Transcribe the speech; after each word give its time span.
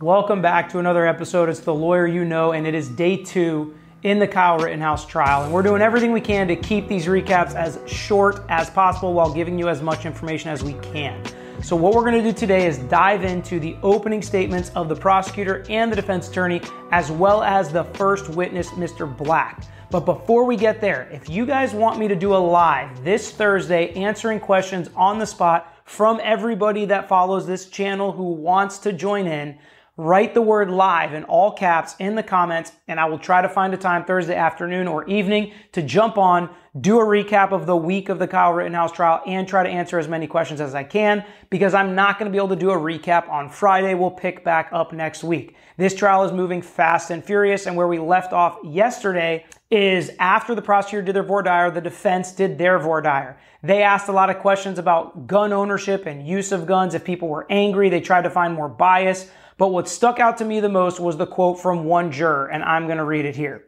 Welcome 0.00 0.40
back 0.40 0.68
to 0.68 0.78
another 0.78 1.04
episode. 1.08 1.48
It's 1.48 1.58
the 1.58 1.74
lawyer 1.74 2.06
you 2.06 2.24
know, 2.24 2.52
and 2.52 2.68
it 2.68 2.72
is 2.72 2.88
day 2.88 3.16
two 3.16 3.74
in 4.04 4.20
the 4.20 4.28
Kyle 4.28 4.56
Rittenhouse 4.56 5.04
trial. 5.04 5.42
And 5.42 5.52
we're 5.52 5.64
doing 5.64 5.82
everything 5.82 6.12
we 6.12 6.20
can 6.20 6.46
to 6.46 6.54
keep 6.54 6.86
these 6.86 7.06
recaps 7.06 7.56
as 7.56 7.80
short 7.90 8.44
as 8.48 8.70
possible 8.70 9.12
while 9.12 9.34
giving 9.34 9.58
you 9.58 9.68
as 9.68 9.82
much 9.82 10.06
information 10.06 10.50
as 10.50 10.62
we 10.62 10.74
can. 10.74 11.20
So, 11.64 11.74
what 11.74 11.94
we're 11.94 12.08
going 12.08 12.22
to 12.22 12.22
do 12.22 12.32
today 12.32 12.68
is 12.68 12.78
dive 12.78 13.24
into 13.24 13.58
the 13.58 13.76
opening 13.82 14.22
statements 14.22 14.70
of 14.76 14.88
the 14.88 14.94
prosecutor 14.94 15.66
and 15.68 15.90
the 15.90 15.96
defense 15.96 16.28
attorney, 16.28 16.62
as 16.92 17.10
well 17.10 17.42
as 17.42 17.72
the 17.72 17.82
first 17.82 18.28
witness, 18.28 18.68
Mr. 18.68 19.16
Black. 19.16 19.64
But 19.90 20.04
before 20.04 20.44
we 20.44 20.54
get 20.54 20.80
there, 20.80 21.08
if 21.10 21.28
you 21.28 21.44
guys 21.44 21.74
want 21.74 21.98
me 21.98 22.06
to 22.06 22.14
do 22.14 22.36
a 22.36 22.38
live 22.38 23.02
this 23.02 23.32
Thursday 23.32 23.92
answering 23.94 24.38
questions 24.38 24.90
on 24.94 25.18
the 25.18 25.26
spot 25.26 25.74
from 25.86 26.20
everybody 26.22 26.84
that 26.84 27.08
follows 27.08 27.48
this 27.48 27.66
channel 27.68 28.12
who 28.12 28.30
wants 28.34 28.78
to 28.78 28.92
join 28.92 29.26
in, 29.26 29.58
write 29.98 30.32
the 30.32 30.40
word 30.40 30.70
live 30.70 31.12
in 31.12 31.24
all 31.24 31.50
caps 31.50 31.96
in 31.98 32.14
the 32.14 32.22
comments, 32.22 32.70
and 32.86 33.00
I 33.00 33.06
will 33.06 33.18
try 33.18 33.42
to 33.42 33.48
find 33.48 33.74
a 33.74 33.76
time 33.76 34.04
Thursday 34.04 34.36
afternoon 34.36 34.86
or 34.86 35.04
evening 35.08 35.52
to 35.72 35.82
jump 35.82 36.16
on, 36.16 36.48
do 36.80 37.00
a 37.00 37.04
recap 37.04 37.50
of 37.50 37.66
the 37.66 37.76
week 37.76 38.08
of 38.08 38.20
the 38.20 38.28
Kyle 38.28 38.52
Rittenhouse 38.52 38.92
trial, 38.92 39.20
and 39.26 39.46
try 39.48 39.64
to 39.64 39.68
answer 39.68 39.98
as 39.98 40.06
many 40.06 40.28
questions 40.28 40.60
as 40.60 40.72
I 40.72 40.84
can 40.84 41.24
because 41.50 41.74
I'm 41.74 41.96
not 41.96 42.16
going 42.16 42.30
to 42.30 42.32
be 42.32 42.38
able 42.38 42.50
to 42.50 42.56
do 42.56 42.70
a 42.70 42.76
recap 42.76 43.28
on 43.28 43.50
Friday. 43.50 43.94
We'll 43.94 44.12
pick 44.12 44.44
back 44.44 44.68
up 44.72 44.92
next 44.92 45.24
week. 45.24 45.56
This 45.76 45.96
trial 45.96 46.22
is 46.22 46.30
moving 46.30 46.62
fast 46.62 47.10
and 47.10 47.24
furious, 47.24 47.66
and 47.66 47.74
where 47.74 47.88
we 47.88 47.98
left 47.98 48.32
off 48.32 48.58
yesterday 48.64 49.46
is 49.68 50.12
after 50.20 50.54
the 50.54 50.62
prosecutor 50.62 51.02
did 51.02 51.16
their 51.16 51.24
voir 51.24 51.42
dire, 51.42 51.72
the 51.72 51.80
defense 51.80 52.30
did 52.30 52.56
their 52.56 52.78
voir 52.78 53.02
dire. 53.02 53.36
They 53.64 53.82
asked 53.82 54.08
a 54.08 54.12
lot 54.12 54.30
of 54.30 54.38
questions 54.38 54.78
about 54.78 55.26
gun 55.26 55.52
ownership 55.52 56.06
and 56.06 56.24
use 56.24 56.52
of 56.52 56.66
guns. 56.66 56.94
If 56.94 57.04
people 57.04 57.26
were 57.26 57.46
angry, 57.50 57.88
they 57.88 58.00
tried 58.00 58.22
to 58.22 58.30
find 58.30 58.54
more 58.54 58.68
bias. 58.68 59.28
But 59.58 59.68
what 59.68 59.88
stuck 59.88 60.20
out 60.20 60.38
to 60.38 60.44
me 60.44 60.60
the 60.60 60.68
most 60.68 61.00
was 61.00 61.16
the 61.16 61.26
quote 61.26 61.60
from 61.60 61.84
one 61.84 62.10
juror, 62.10 62.46
and 62.46 62.62
I'm 62.62 62.86
going 62.86 62.98
to 62.98 63.04
read 63.04 63.26
it 63.26 63.36
here. 63.36 63.64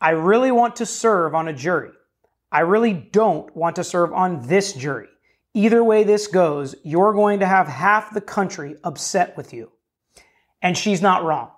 I 0.00 0.10
really 0.10 0.52
want 0.52 0.76
to 0.76 0.86
serve 0.86 1.34
on 1.34 1.48
a 1.48 1.52
jury. 1.52 1.90
I 2.50 2.60
really 2.60 2.92
don't 2.92 3.54
want 3.54 3.76
to 3.76 3.84
serve 3.84 4.12
on 4.12 4.46
this 4.46 4.72
jury. 4.72 5.08
Either 5.54 5.82
way 5.82 6.04
this 6.04 6.28
goes, 6.28 6.74
you're 6.84 7.12
going 7.12 7.40
to 7.40 7.46
have 7.46 7.66
half 7.66 8.14
the 8.14 8.20
country 8.20 8.76
upset 8.84 9.36
with 9.36 9.52
you. 9.52 9.70
And 10.62 10.78
she's 10.78 11.02
not 11.02 11.24
wrong. 11.24 11.50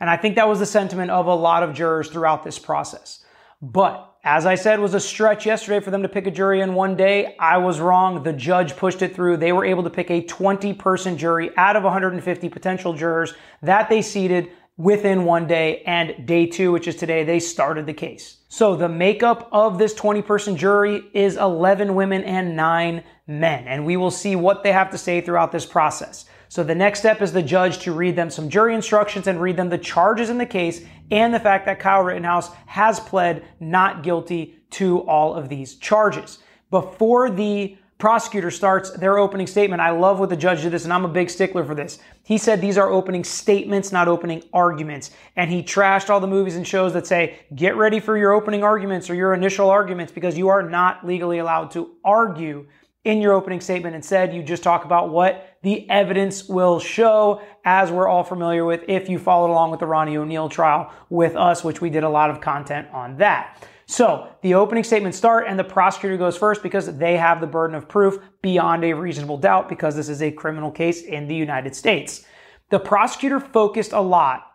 And 0.00 0.08
I 0.08 0.16
think 0.16 0.36
that 0.36 0.48
was 0.48 0.58
the 0.58 0.66
sentiment 0.66 1.10
of 1.10 1.26
a 1.26 1.34
lot 1.34 1.62
of 1.62 1.74
jurors 1.74 2.08
throughout 2.08 2.42
this 2.42 2.58
process. 2.58 3.22
But 3.60 4.09
as 4.22 4.44
I 4.44 4.54
said, 4.54 4.80
was 4.80 4.92
a 4.92 5.00
stretch 5.00 5.46
yesterday 5.46 5.82
for 5.82 5.90
them 5.90 6.02
to 6.02 6.08
pick 6.08 6.26
a 6.26 6.30
jury 6.30 6.60
in 6.60 6.74
one 6.74 6.94
day. 6.94 7.34
I 7.38 7.56
was 7.56 7.80
wrong. 7.80 8.22
The 8.22 8.34
judge 8.34 8.76
pushed 8.76 9.00
it 9.00 9.14
through. 9.14 9.38
They 9.38 9.52
were 9.52 9.64
able 9.64 9.82
to 9.84 9.90
pick 9.90 10.10
a 10.10 10.22
20 10.22 10.74
person 10.74 11.16
jury 11.16 11.50
out 11.56 11.74
of 11.74 11.84
150 11.84 12.48
potential 12.50 12.92
jurors 12.92 13.32
that 13.62 13.88
they 13.88 14.02
seated 14.02 14.50
within 14.76 15.24
one 15.24 15.46
day. 15.46 15.82
And 15.86 16.26
day 16.26 16.44
two, 16.44 16.70
which 16.70 16.86
is 16.86 16.96
today, 16.96 17.24
they 17.24 17.40
started 17.40 17.86
the 17.86 17.94
case. 17.94 18.38
So 18.48 18.76
the 18.76 18.90
makeup 18.90 19.48
of 19.52 19.78
this 19.78 19.94
20 19.94 20.20
person 20.20 20.54
jury 20.54 21.02
is 21.14 21.38
11 21.38 21.94
women 21.94 22.22
and 22.24 22.54
nine 22.54 23.04
men. 23.26 23.66
And 23.68 23.86
we 23.86 23.96
will 23.96 24.10
see 24.10 24.36
what 24.36 24.62
they 24.62 24.72
have 24.72 24.90
to 24.90 24.98
say 24.98 25.22
throughout 25.22 25.50
this 25.50 25.64
process. 25.64 26.26
So 26.50 26.64
the 26.64 26.74
next 26.74 26.98
step 26.98 27.22
is 27.22 27.32
the 27.32 27.42
judge 27.42 27.78
to 27.80 27.92
read 27.92 28.16
them 28.16 28.28
some 28.28 28.50
jury 28.50 28.74
instructions 28.74 29.28
and 29.28 29.40
read 29.40 29.56
them 29.56 29.70
the 29.70 29.78
charges 29.78 30.28
in 30.28 30.36
the 30.36 30.44
case 30.44 30.84
and 31.10 31.34
the 31.34 31.40
fact 31.40 31.66
that 31.66 31.80
Kyle 31.80 32.02
Rittenhouse 32.02 32.52
has 32.66 33.00
pled 33.00 33.44
not 33.58 34.02
guilty 34.02 34.56
to 34.70 35.00
all 35.00 35.34
of 35.34 35.48
these 35.48 35.76
charges. 35.76 36.38
Before 36.70 37.30
the 37.30 37.76
prosecutor 37.98 38.50
starts 38.50 38.90
their 38.92 39.18
opening 39.18 39.46
statement, 39.46 39.82
I 39.82 39.90
love 39.90 40.18
what 40.20 40.30
the 40.30 40.36
judge 40.36 40.62
did 40.62 40.72
this, 40.72 40.84
and 40.84 40.92
I'm 40.92 41.04
a 41.04 41.08
big 41.08 41.28
stickler 41.28 41.64
for 41.64 41.74
this. 41.74 41.98
He 42.24 42.38
said 42.38 42.60
these 42.60 42.78
are 42.78 42.90
opening 42.90 43.24
statements, 43.24 43.92
not 43.92 44.08
opening 44.08 44.42
arguments. 44.52 45.10
And 45.36 45.50
he 45.50 45.62
trashed 45.62 46.08
all 46.08 46.20
the 46.20 46.26
movies 46.26 46.56
and 46.56 46.66
shows 46.66 46.92
that 46.94 47.06
say, 47.06 47.40
get 47.54 47.76
ready 47.76 48.00
for 48.00 48.16
your 48.16 48.32
opening 48.32 48.62
arguments 48.62 49.10
or 49.10 49.14
your 49.14 49.34
initial 49.34 49.68
arguments 49.68 50.12
because 50.12 50.38
you 50.38 50.48
are 50.48 50.62
not 50.62 51.06
legally 51.06 51.38
allowed 51.38 51.72
to 51.72 51.96
argue 52.04 52.66
in 53.04 53.20
your 53.20 53.32
opening 53.32 53.60
statement. 53.60 53.94
Instead, 53.94 54.34
you 54.34 54.42
just 54.42 54.62
talk 54.62 54.84
about 54.84 55.10
what 55.10 55.49
the 55.62 55.88
evidence 55.90 56.48
will 56.48 56.80
show, 56.80 57.42
as 57.64 57.90
we're 57.90 58.08
all 58.08 58.24
familiar 58.24 58.64
with 58.64 58.84
if 58.88 59.08
you 59.08 59.18
followed 59.18 59.50
along 59.50 59.70
with 59.70 59.80
the 59.80 59.86
Ronnie 59.86 60.16
O'Neill 60.16 60.48
trial 60.48 60.92
with 61.10 61.36
us, 61.36 61.62
which 61.62 61.80
we 61.80 61.90
did 61.90 62.02
a 62.02 62.08
lot 62.08 62.30
of 62.30 62.40
content 62.40 62.88
on 62.92 63.16
that. 63.18 63.66
So 63.86 64.28
the 64.42 64.54
opening 64.54 64.84
statements 64.84 65.18
start 65.18 65.46
and 65.48 65.58
the 65.58 65.64
prosecutor 65.64 66.16
goes 66.16 66.36
first 66.36 66.62
because 66.62 66.96
they 66.96 67.16
have 67.16 67.40
the 67.40 67.46
burden 67.46 67.74
of 67.76 67.88
proof 67.88 68.18
beyond 68.40 68.84
a 68.84 68.92
reasonable 68.92 69.36
doubt 69.36 69.68
because 69.68 69.96
this 69.96 70.08
is 70.08 70.22
a 70.22 70.30
criminal 70.30 70.70
case 70.70 71.02
in 71.02 71.26
the 71.26 71.34
United 71.34 71.74
States. 71.74 72.24
The 72.70 72.78
prosecutor 72.78 73.40
focused 73.40 73.92
a 73.92 74.00
lot 74.00 74.46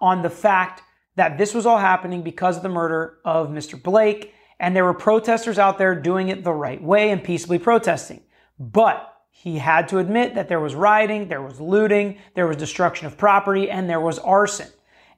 on 0.00 0.22
the 0.22 0.30
fact 0.30 0.82
that 1.16 1.38
this 1.38 1.54
was 1.54 1.66
all 1.66 1.78
happening 1.78 2.22
because 2.22 2.58
of 2.58 2.62
the 2.62 2.68
murder 2.68 3.18
of 3.24 3.48
Mr. 3.48 3.82
Blake 3.82 4.34
and 4.60 4.76
there 4.76 4.84
were 4.84 4.94
protesters 4.94 5.58
out 5.58 5.78
there 5.78 5.94
doing 5.94 6.28
it 6.28 6.44
the 6.44 6.52
right 6.52 6.82
way 6.82 7.10
and 7.10 7.24
peaceably 7.24 7.58
protesting. 7.58 8.20
But 8.58 9.10
he 9.30 9.58
had 9.58 9.88
to 9.88 9.98
admit 9.98 10.34
that 10.34 10.48
there 10.48 10.60
was 10.60 10.74
rioting, 10.74 11.28
there 11.28 11.42
was 11.42 11.60
looting, 11.60 12.18
there 12.34 12.46
was 12.46 12.56
destruction 12.56 13.06
of 13.06 13.16
property, 13.16 13.70
and 13.70 13.88
there 13.88 14.00
was 14.00 14.18
arson. 14.18 14.68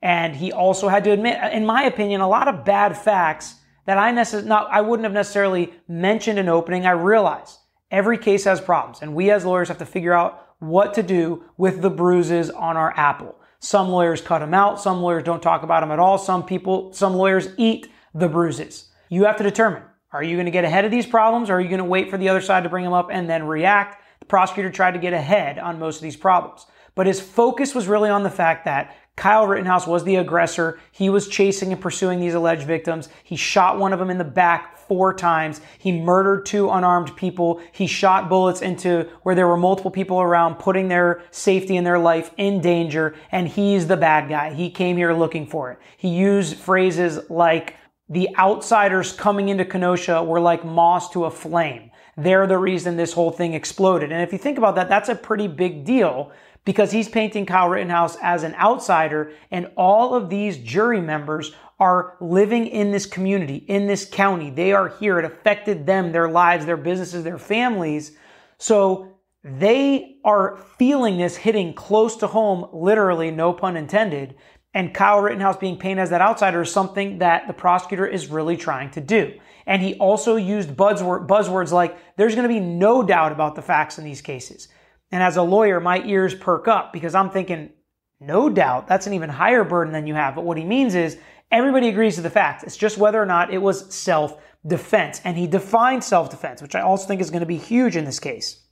And 0.00 0.36
he 0.36 0.52
also 0.52 0.88
had 0.88 1.04
to 1.04 1.10
admit, 1.10 1.38
in 1.52 1.66
my 1.66 1.84
opinion, 1.84 2.20
a 2.20 2.28
lot 2.28 2.48
of 2.48 2.64
bad 2.64 2.96
facts 2.96 3.56
that 3.86 3.98
I 3.98 4.12
necess- 4.12 4.44
not, 4.44 4.68
I 4.70 4.80
wouldn't 4.80 5.04
have 5.04 5.12
necessarily 5.12 5.72
mentioned 5.88 6.38
in 6.38 6.48
opening. 6.48 6.86
I 6.86 6.92
realize 6.92 7.58
every 7.90 8.18
case 8.18 8.44
has 8.44 8.60
problems, 8.60 9.02
and 9.02 9.14
we 9.14 9.30
as 9.30 9.44
lawyers 9.44 9.68
have 9.68 9.78
to 9.78 9.86
figure 9.86 10.12
out 10.12 10.40
what 10.58 10.94
to 10.94 11.02
do 11.02 11.44
with 11.56 11.82
the 11.82 11.90
bruises 11.90 12.50
on 12.50 12.76
our 12.76 12.94
apple. 12.96 13.34
Some 13.58 13.88
lawyers 13.88 14.20
cut 14.20 14.38
them 14.38 14.54
out, 14.54 14.80
some 14.80 15.00
lawyers 15.00 15.24
don't 15.24 15.42
talk 15.42 15.62
about 15.62 15.80
them 15.80 15.90
at 15.90 15.98
all, 15.98 16.18
some 16.18 16.44
people, 16.44 16.92
some 16.92 17.14
lawyers 17.14 17.48
eat 17.56 17.88
the 18.14 18.28
bruises. 18.28 18.88
You 19.08 19.24
have 19.24 19.36
to 19.36 19.44
determine 19.44 19.82
are 20.12 20.22
you 20.22 20.36
going 20.36 20.46
to 20.46 20.52
get 20.52 20.64
ahead 20.64 20.84
of 20.84 20.90
these 20.90 21.06
problems 21.06 21.48
or 21.48 21.54
are 21.54 21.60
you 21.60 21.68
going 21.68 21.78
to 21.78 21.84
wait 21.84 22.10
for 22.10 22.18
the 22.18 22.28
other 22.28 22.42
side 22.42 22.64
to 22.64 22.68
bring 22.68 22.84
them 22.84 22.92
up 22.92 23.08
and 23.10 23.28
then 23.30 23.44
react? 23.44 24.01
Prosecutor 24.32 24.70
tried 24.70 24.92
to 24.92 24.98
get 24.98 25.12
ahead 25.12 25.58
on 25.58 25.78
most 25.78 25.96
of 25.96 26.02
these 26.02 26.16
problems. 26.16 26.64
But 26.94 27.06
his 27.06 27.20
focus 27.20 27.74
was 27.74 27.86
really 27.86 28.08
on 28.08 28.22
the 28.22 28.30
fact 28.30 28.64
that 28.64 28.96
Kyle 29.14 29.46
Rittenhouse 29.46 29.86
was 29.86 30.04
the 30.04 30.16
aggressor. 30.16 30.80
He 30.90 31.10
was 31.10 31.28
chasing 31.28 31.70
and 31.70 31.78
pursuing 31.82 32.18
these 32.18 32.32
alleged 32.32 32.66
victims. 32.66 33.10
He 33.24 33.36
shot 33.36 33.78
one 33.78 33.92
of 33.92 33.98
them 33.98 34.08
in 34.08 34.16
the 34.16 34.24
back 34.24 34.78
four 34.78 35.12
times. 35.12 35.60
He 35.76 35.92
murdered 35.92 36.46
two 36.46 36.70
unarmed 36.70 37.14
people. 37.14 37.60
He 37.72 37.86
shot 37.86 38.30
bullets 38.30 38.62
into 38.62 39.06
where 39.22 39.34
there 39.34 39.46
were 39.46 39.58
multiple 39.58 39.90
people 39.90 40.18
around, 40.18 40.54
putting 40.54 40.88
their 40.88 41.24
safety 41.30 41.76
and 41.76 41.86
their 41.86 41.98
life 41.98 42.30
in 42.38 42.62
danger. 42.62 43.14
And 43.30 43.46
he's 43.46 43.86
the 43.86 43.98
bad 43.98 44.30
guy. 44.30 44.54
He 44.54 44.70
came 44.70 44.96
here 44.96 45.12
looking 45.12 45.46
for 45.46 45.72
it. 45.72 45.78
He 45.98 46.08
used 46.08 46.56
phrases 46.56 47.28
like, 47.28 47.76
the 48.08 48.34
outsiders 48.36 49.12
coming 49.12 49.50
into 49.50 49.66
Kenosha 49.66 50.22
were 50.22 50.40
like 50.40 50.64
moss 50.64 51.10
to 51.10 51.26
a 51.26 51.30
flame. 51.30 51.90
They're 52.16 52.46
the 52.46 52.58
reason 52.58 52.96
this 52.96 53.12
whole 53.12 53.30
thing 53.30 53.54
exploded. 53.54 54.12
And 54.12 54.22
if 54.22 54.32
you 54.32 54.38
think 54.38 54.58
about 54.58 54.74
that, 54.74 54.88
that's 54.88 55.08
a 55.08 55.14
pretty 55.14 55.48
big 55.48 55.84
deal 55.84 56.32
because 56.64 56.92
he's 56.92 57.08
painting 57.08 57.46
Kyle 57.46 57.68
Rittenhouse 57.68 58.16
as 58.22 58.42
an 58.42 58.54
outsider 58.54 59.32
and 59.50 59.70
all 59.76 60.14
of 60.14 60.28
these 60.28 60.58
jury 60.58 61.00
members 61.00 61.52
are 61.80 62.16
living 62.20 62.66
in 62.68 62.92
this 62.92 63.06
community, 63.06 63.56
in 63.56 63.86
this 63.86 64.04
county. 64.04 64.50
They 64.50 64.72
are 64.72 64.88
here. 64.88 65.18
It 65.18 65.24
affected 65.24 65.86
them, 65.86 66.12
their 66.12 66.28
lives, 66.28 66.64
their 66.64 66.76
businesses, 66.76 67.24
their 67.24 67.38
families. 67.38 68.16
So 68.58 69.08
they 69.42 70.18
are 70.24 70.58
feeling 70.78 71.18
this 71.18 71.36
hitting 71.36 71.74
close 71.74 72.14
to 72.16 72.28
home, 72.28 72.68
literally, 72.72 73.32
no 73.32 73.52
pun 73.52 73.76
intended, 73.76 74.36
and 74.74 74.94
Kyle 74.94 75.20
Rittenhouse 75.20 75.56
being 75.56 75.76
painted 75.76 76.02
as 76.02 76.10
that 76.10 76.20
outsider 76.20 76.62
is 76.62 76.70
something 76.70 77.18
that 77.18 77.46
the 77.48 77.52
prosecutor 77.52 78.06
is 78.06 78.28
really 78.28 78.56
trying 78.56 78.90
to 78.92 79.00
do. 79.00 79.34
And 79.66 79.82
he 79.82 79.94
also 79.94 80.36
used 80.36 80.70
buzzwords 80.70 81.72
like, 81.72 81.96
there's 82.16 82.34
going 82.34 82.48
to 82.48 82.52
be 82.52 82.60
no 82.60 83.02
doubt 83.02 83.32
about 83.32 83.54
the 83.54 83.62
facts 83.62 83.98
in 83.98 84.04
these 84.04 84.20
cases. 84.20 84.68
And 85.10 85.22
as 85.22 85.36
a 85.36 85.42
lawyer, 85.42 85.78
my 85.78 86.02
ears 86.04 86.34
perk 86.34 86.68
up 86.68 86.92
because 86.92 87.14
I'm 87.14 87.30
thinking, 87.30 87.70
no 88.18 88.48
doubt, 88.48 88.88
that's 88.88 89.06
an 89.06 89.12
even 89.12 89.28
higher 89.28 89.64
burden 89.64 89.92
than 89.92 90.06
you 90.06 90.14
have. 90.14 90.34
But 90.34 90.44
what 90.44 90.56
he 90.56 90.64
means 90.64 90.94
is 90.94 91.18
everybody 91.50 91.88
agrees 91.88 92.16
to 92.16 92.22
the 92.22 92.30
facts. 92.30 92.64
It's 92.64 92.76
just 92.76 92.98
whether 92.98 93.20
or 93.20 93.26
not 93.26 93.52
it 93.52 93.58
was 93.58 93.92
self 93.94 94.40
defense. 94.66 95.20
And 95.24 95.36
he 95.36 95.46
defined 95.46 96.02
self 96.02 96.30
defense, 96.30 96.62
which 96.62 96.74
I 96.74 96.80
also 96.80 97.06
think 97.06 97.20
is 97.20 97.30
going 97.30 97.40
to 97.40 97.46
be 97.46 97.58
huge 97.58 97.96
in 97.96 98.04
this 98.04 98.20
case. 98.20 98.62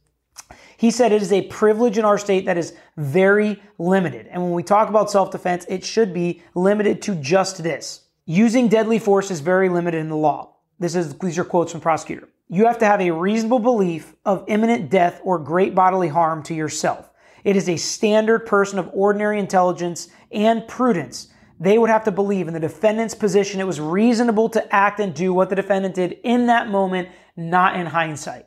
He 0.76 0.90
said 0.90 1.12
it 1.12 1.20
is 1.20 1.32
a 1.32 1.42
privilege 1.42 1.98
in 1.98 2.06
our 2.06 2.16
state 2.16 2.46
that 2.46 2.56
is 2.56 2.74
very 2.96 3.62
limited. 3.78 4.26
And 4.28 4.42
when 4.42 4.52
we 4.52 4.62
talk 4.62 4.88
about 4.88 5.10
self 5.10 5.30
defense, 5.30 5.66
it 5.68 5.84
should 5.84 6.14
be 6.14 6.42
limited 6.54 7.02
to 7.02 7.14
just 7.16 7.62
this. 7.62 8.06
Using 8.24 8.68
deadly 8.68 8.98
force 8.98 9.30
is 9.30 9.40
very 9.40 9.68
limited 9.68 9.98
in 9.98 10.08
the 10.08 10.16
law. 10.16 10.56
This 10.80 10.94
is, 10.96 11.16
these 11.18 11.38
are 11.38 11.44
quotes 11.44 11.72
from 11.72 11.82
prosecutor. 11.82 12.28
You 12.48 12.66
have 12.66 12.78
to 12.78 12.86
have 12.86 13.00
a 13.00 13.12
reasonable 13.12 13.60
belief 13.60 14.14
of 14.24 14.44
imminent 14.48 14.90
death 14.90 15.20
or 15.22 15.38
great 15.38 15.74
bodily 15.74 16.08
harm 16.08 16.42
to 16.44 16.54
yourself. 16.54 17.10
It 17.44 17.54
is 17.54 17.68
a 17.68 17.76
standard 17.76 18.46
person 18.46 18.78
of 18.78 18.90
ordinary 18.92 19.38
intelligence 19.38 20.08
and 20.32 20.66
prudence. 20.66 21.28
They 21.60 21.78
would 21.78 21.90
have 21.90 22.04
to 22.04 22.10
believe 22.10 22.48
in 22.48 22.54
the 22.54 22.60
defendant's 22.60 23.14
position. 23.14 23.60
It 23.60 23.66
was 23.66 23.80
reasonable 23.80 24.48
to 24.50 24.74
act 24.74 24.98
and 24.98 25.14
do 25.14 25.32
what 25.34 25.50
the 25.50 25.56
defendant 25.56 25.94
did 25.94 26.18
in 26.24 26.46
that 26.46 26.68
moment, 26.68 27.08
not 27.36 27.76
in 27.76 27.86
hindsight. 27.86 28.46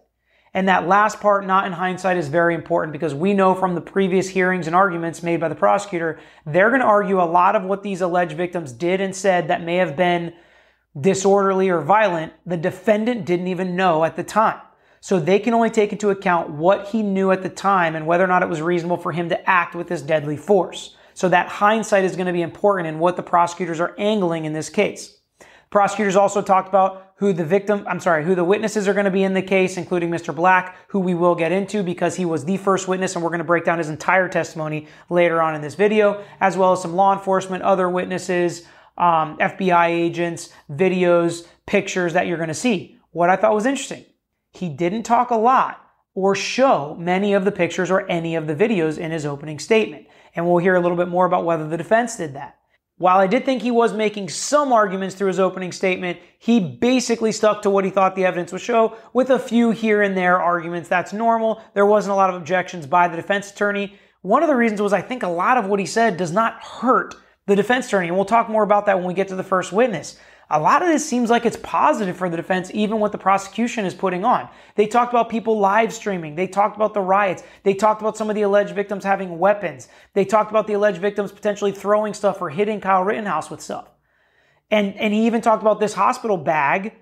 And 0.55 0.67
that 0.67 0.87
last 0.87 1.19
part, 1.19 1.45
not 1.45 1.65
in 1.65 1.71
hindsight, 1.71 2.17
is 2.17 2.27
very 2.27 2.53
important 2.53 2.93
because 2.93 3.15
we 3.15 3.33
know 3.33 3.55
from 3.55 3.73
the 3.73 3.81
previous 3.81 4.27
hearings 4.27 4.67
and 4.67 4.75
arguments 4.75 5.23
made 5.23 5.39
by 5.39 5.49
the 5.49 5.55
prosecutor, 5.55 6.19
they're 6.45 6.69
going 6.69 6.81
to 6.81 6.87
argue 6.87 7.21
a 7.21 7.25
lot 7.25 7.55
of 7.55 7.63
what 7.63 7.83
these 7.83 8.01
alleged 8.01 8.37
victims 8.37 8.71
did 8.71 9.01
and 9.01 9.15
said 9.15 9.47
that 9.47 9.63
may 9.63 9.77
have 9.77 9.95
been 9.95 10.33
disorderly 10.99 11.69
or 11.69 11.81
violent. 11.81 12.33
The 12.45 12.57
defendant 12.57 13.25
didn't 13.25 13.47
even 13.47 13.75
know 13.75 14.03
at 14.03 14.15
the 14.15 14.23
time. 14.23 14.59
So 15.01 15.19
they 15.19 15.39
can 15.39 15.53
only 15.53 15.69
take 15.69 15.91
into 15.91 16.11
account 16.11 16.51
what 16.51 16.87
he 16.87 17.03
knew 17.03 17.31
at 17.31 17.43
the 17.43 17.49
time 17.49 17.95
and 17.95 18.07
whether 18.07 18.23
or 18.23 18.27
not 18.27 18.41
it 18.41 18.49
was 18.49 18.61
reasonable 18.61 18.97
for 18.97 19.11
him 19.11 19.27
to 19.29 19.49
act 19.49 19.75
with 19.75 19.89
this 19.89 20.01
deadly 20.01 20.37
force. 20.37 20.95
So 21.13 21.27
that 21.29 21.49
hindsight 21.49 22.05
is 22.05 22.15
going 22.15 22.27
to 22.27 22.33
be 22.33 22.41
important 22.41 22.87
in 22.87 22.99
what 22.99 23.17
the 23.17 23.23
prosecutors 23.23 23.79
are 23.79 23.95
angling 23.97 24.45
in 24.45 24.53
this 24.53 24.69
case. 24.69 25.17
Prosecutors 25.69 26.15
also 26.15 26.41
talked 26.41 26.69
about 26.69 27.13
who 27.15 27.33
the 27.33 27.43
victim, 27.43 27.85
I'm 27.87 27.99
sorry, 27.99 28.23
who 28.23 28.35
the 28.35 28.43
witnesses 28.43 28.87
are 28.87 28.93
going 28.93 29.05
to 29.05 29.11
be 29.11 29.23
in 29.23 29.33
the 29.33 29.41
case, 29.41 29.75
including 29.75 30.09
Mr. 30.09 30.33
Black, 30.33 30.77
who 30.89 30.99
we 30.99 31.15
will 31.15 31.35
get 31.35 31.51
into 31.51 31.83
because 31.83 32.15
he 32.15 32.25
was 32.25 32.45
the 32.45 32.57
first 32.57 32.87
witness 32.87 33.15
and 33.15 33.23
we're 33.23 33.29
going 33.29 33.39
to 33.39 33.43
break 33.43 33.65
down 33.65 33.79
his 33.79 33.89
entire 33.89 34.29
testimony 34.29 34.87
later 35.09 35.41
on 35.41 35.55
in 35.55 35.61
this 35.61 35.75
video, 35.75 36.23
as 36.39 36.55
well 36.55 36.73
as 36.73 36.81
some 36.81 36.95
law 36.95 37.11
enforcement, 37.11 37.63
other 37.63 37.89
witnesses, 37.89 38.67
um, 38.97 39.37
FBI 39.37 39.87
agents, 39.87 40.49
videos, 40.69 41.47
pictures 41.65 42.13
that 42.13 42.27
you're 42.27 42.37
going 42.37 42.49
to 42.49 42.53
see. 42.53 42.97
What 43.11 43.29
I 43.29 43.35
thought 43.35 43.53
was 43.53 43.65
interesting, 43.65 44.05
he 44.51 44.69
didn't 44.69 45.03
talk 45.03 45.31
a 45.31 45.35
lot 45.35 45.79
or 46.15 46.35
show 46.35 46.95
many 46.99 47.33
of 47.33 47.45
the 47.45 47.51
pictures 47.51 47.89
or 47.89 48.09
any 48.09 48.35
of 48.35 48.47
the 48.47 48.55
videos 48.55 48.97
in 48.97 49.11
his 49.11 49.25
opening 49.25 49.59
statement. 49.59 50.07
And 50.35 50.45
we'll 50.45 50.57
hear 50.57 50.75
a 50.75 50.79
little 50.79 50.97
bit 50.97 51.07
more 51.07 51.25
about 51.25 51.45
whether 51.45 51.67
the 51.67 51.77
defense 51.77 52.17
did 52.17 52.35
that. 52.35 52.57
While 52.97 53.17
I 53.17 53.27
did 53.27 53.43
think 53.43 53.61
he 53.61 53.71
was 53.71 53.91
making 53.91 54.29
some 54.29 54.71
arguments 54.71 55.15
through 55.15 55.27
his 55.27 55.39
opening 55.39 55.71
statement, 55.71 56.19
he 56.37 56.59
basically 56.59 57.31
stuck 57.31 57.63
to 57.63 57.69
what 57.69 57.85
he 57.85 57.91
thought 57.91 58.15
the 58.15 58.25
evidence 58.25 58.51
would 58.51 58.61
show 58.61 58.95
with 59.13 59.31
a 59.31 59.39
few 59.39 59.71
here 59.71 60.03
and 60.03 60.15
there 60.15 60.39
arguments. 60.39 60.89
That's 60.89 61.11
normal. 61.11 61.61
There 61.73 61.87
wasn't 61.87 62.13
a 62.13 62.15
lot 62.15 62.29
of 62.29 62.35
objections 62.35 62.85
by 62.85 63.07
the 63.07 63.15
defense 63.15 63.49
attorney. 63.51 63.97
One 64.21 64.43
of 64.43 64.49
the 64.49 64.55
reasons 64.55 64.79
was 64.79 64.93
I 64.93 65.01
think 65.01 65.23
a 65.23 65.27
lot 65.27 65.57
of 65.57 65.65
what 65.65 65.79
he 65.79 65.87
said 65.87 66.17
does 66.17 66.31
not 66.31 66.61
hurt 66.61 67.15
the 67.45 67.55
defense 67.55 67.87
attorney. 67.87 68.07
And 68.07 68.15
we'll 68.15 68.25
talk 68.25 68.49
more 68.49 68.63
about 68.63 68.85
that 68.85 68.97
when 68.97 69.07
we 69.07 69.13
get 69.13 69.27
to 69.29 69.35
the 69.35 69.43
first 69.43 69.71
witness 69.71 70.17
a 70.49 70.59
lot 70.59 70.83
of 70.83 70.87
this 70.87 71.07
seems 71.07 71.31
like 71.31 71.47
it's 71.47 71.57
positive 71.57 72.15
for 72.15 72.29
the 72.29 72.37
defense, 72.37 72.69
even 72.75 72.99
what 72.99 73.11
the 73.11 73.17
prosecution 73.17 73.85
is 73.85 73.93
putting 73.95 74.23
on. 74.23 74.47
They 74.75 74.85
talked 74.85 75.11
about 75.11 75.29
people 75.29 75.57
live 75.57 75.91
streaming. 75.93 76.35
They 76.35 76.45
talked 76.47 76.75
about 76.75 76.93
the 76.93 77.01
riots. 77.01 77.43
They 77.63 77.73
talked 77.73 78.01
about 78.01 78.17
some 78.17 78.29
of 78.29 78.35
the 78.35 78.43
alleged 78.43 78.75
victims 78.75 79.03
having 79.03 79.39
weapons. 79.39 79.87
They 80.13 80.25
talked 80.25 80.51
about 80.51 80.67
the 80.67 80.73
alleged 80.73 80.99
victims 80.99 81.31
potentially 81.31 81.71
throwing 81.71 82.13
stuff 82.13 82.39
or 82.39 82.51
hitting 82.51 82.81
Kyle 82.81 83.03
Rittenhouse 83.03 83.49
with 83.49 83.61
stuff. 83.61 83.89
And, 84.69 84.95
and 84.95 85.11
he 85.11 85.25
even 85.25 85.41
talked 85.41 85.63
about 85.63 85.79
this 85.79 85.95
hospital 85.95 86.37
bag, 86.37 86.93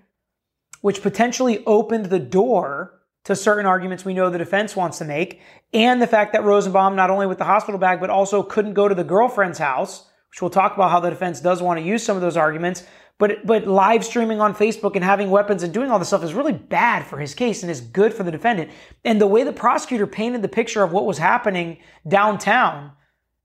which 0.79 1.01
potentially 1.01 1.63
opened 1.65 2.05
the 2.05 2.19
door 2.19 3.01
to 3.25 3.35
certain 3.35 3.65
arguments 3.65 4.05
we 4.05 4.13
know 4.13 4.29
the 4.29 4.37
defense 4.37 4.75
wants 4.75 4.97
to 4.97 5.05
make, 5.05 5.41
and 5.73 6.01
the 6.01 6.07
fact 6.07 6.33
that 6.33 6.43
Rosenbaum, 6.43 6.95
not 6.95 7.09
only 7.09 7.27
with 7.27 7.37
the 7.37 7.43
hospital 7.43 7.79
bag, 7.79 7.99
but 7.99 8.09
also 8.09 8.41
couldn't 8.41 8.73
go 8.73 8.87
to 8.87 8.95
the 8.95 9.03
girlfriend's 9.03 9.59
house, 9.59 10.07
which 10.31 10.41
we'll 10.41 10.49
talk 10.49 10.73
about 10.73 10.91
how 10.91 10.99
the 10.99 11.09
defense 11.09 11.41
does 11.41 11.61
want 11.61 11.79
to 11.79 11.85
use 11.85 12.03
some 12.03 12.15
of 12.15 12.21
those 12.21 12.37
arguments, 12.37 12.83
but 13.17 13.45
but 13.45 13.67
live 13.67 14.03
streaming 14.03 14.41
on 14.41 14.55
Facebook 14.55 14.95
and 14.95 15.03
having 15.03 15.29
weapons 15.29 15.61
and 15.61 15.73
doing 15.73 15.91
all 15.91 15.99
this 15.99 16.07
stuff 16.07 16.23
is 16.23 16.33
really 16.33 16.53
bad 16.53 17.05
for 17.05 17.19
his 17.19 17.35
case 17.35 17.61
and 17.61 17.71
is 17.71 17.81
good 17.81 18.13
for 18.13 18.23
the 18.23 18.31
defendant. 18.31 18.71
And 19.05 19.21
the 19.21 19.27
way 19.27 19.43
the 19.43 19.53
prosecutor 19.53 20.07
painted 20.07 20.41
the 20.41 20.47
picture 20.47 20.83
of 20.83 20.91
what 20.91 21.05
was 21.05 21.17
happening 21.17 21.77
downtown 22.07 22.93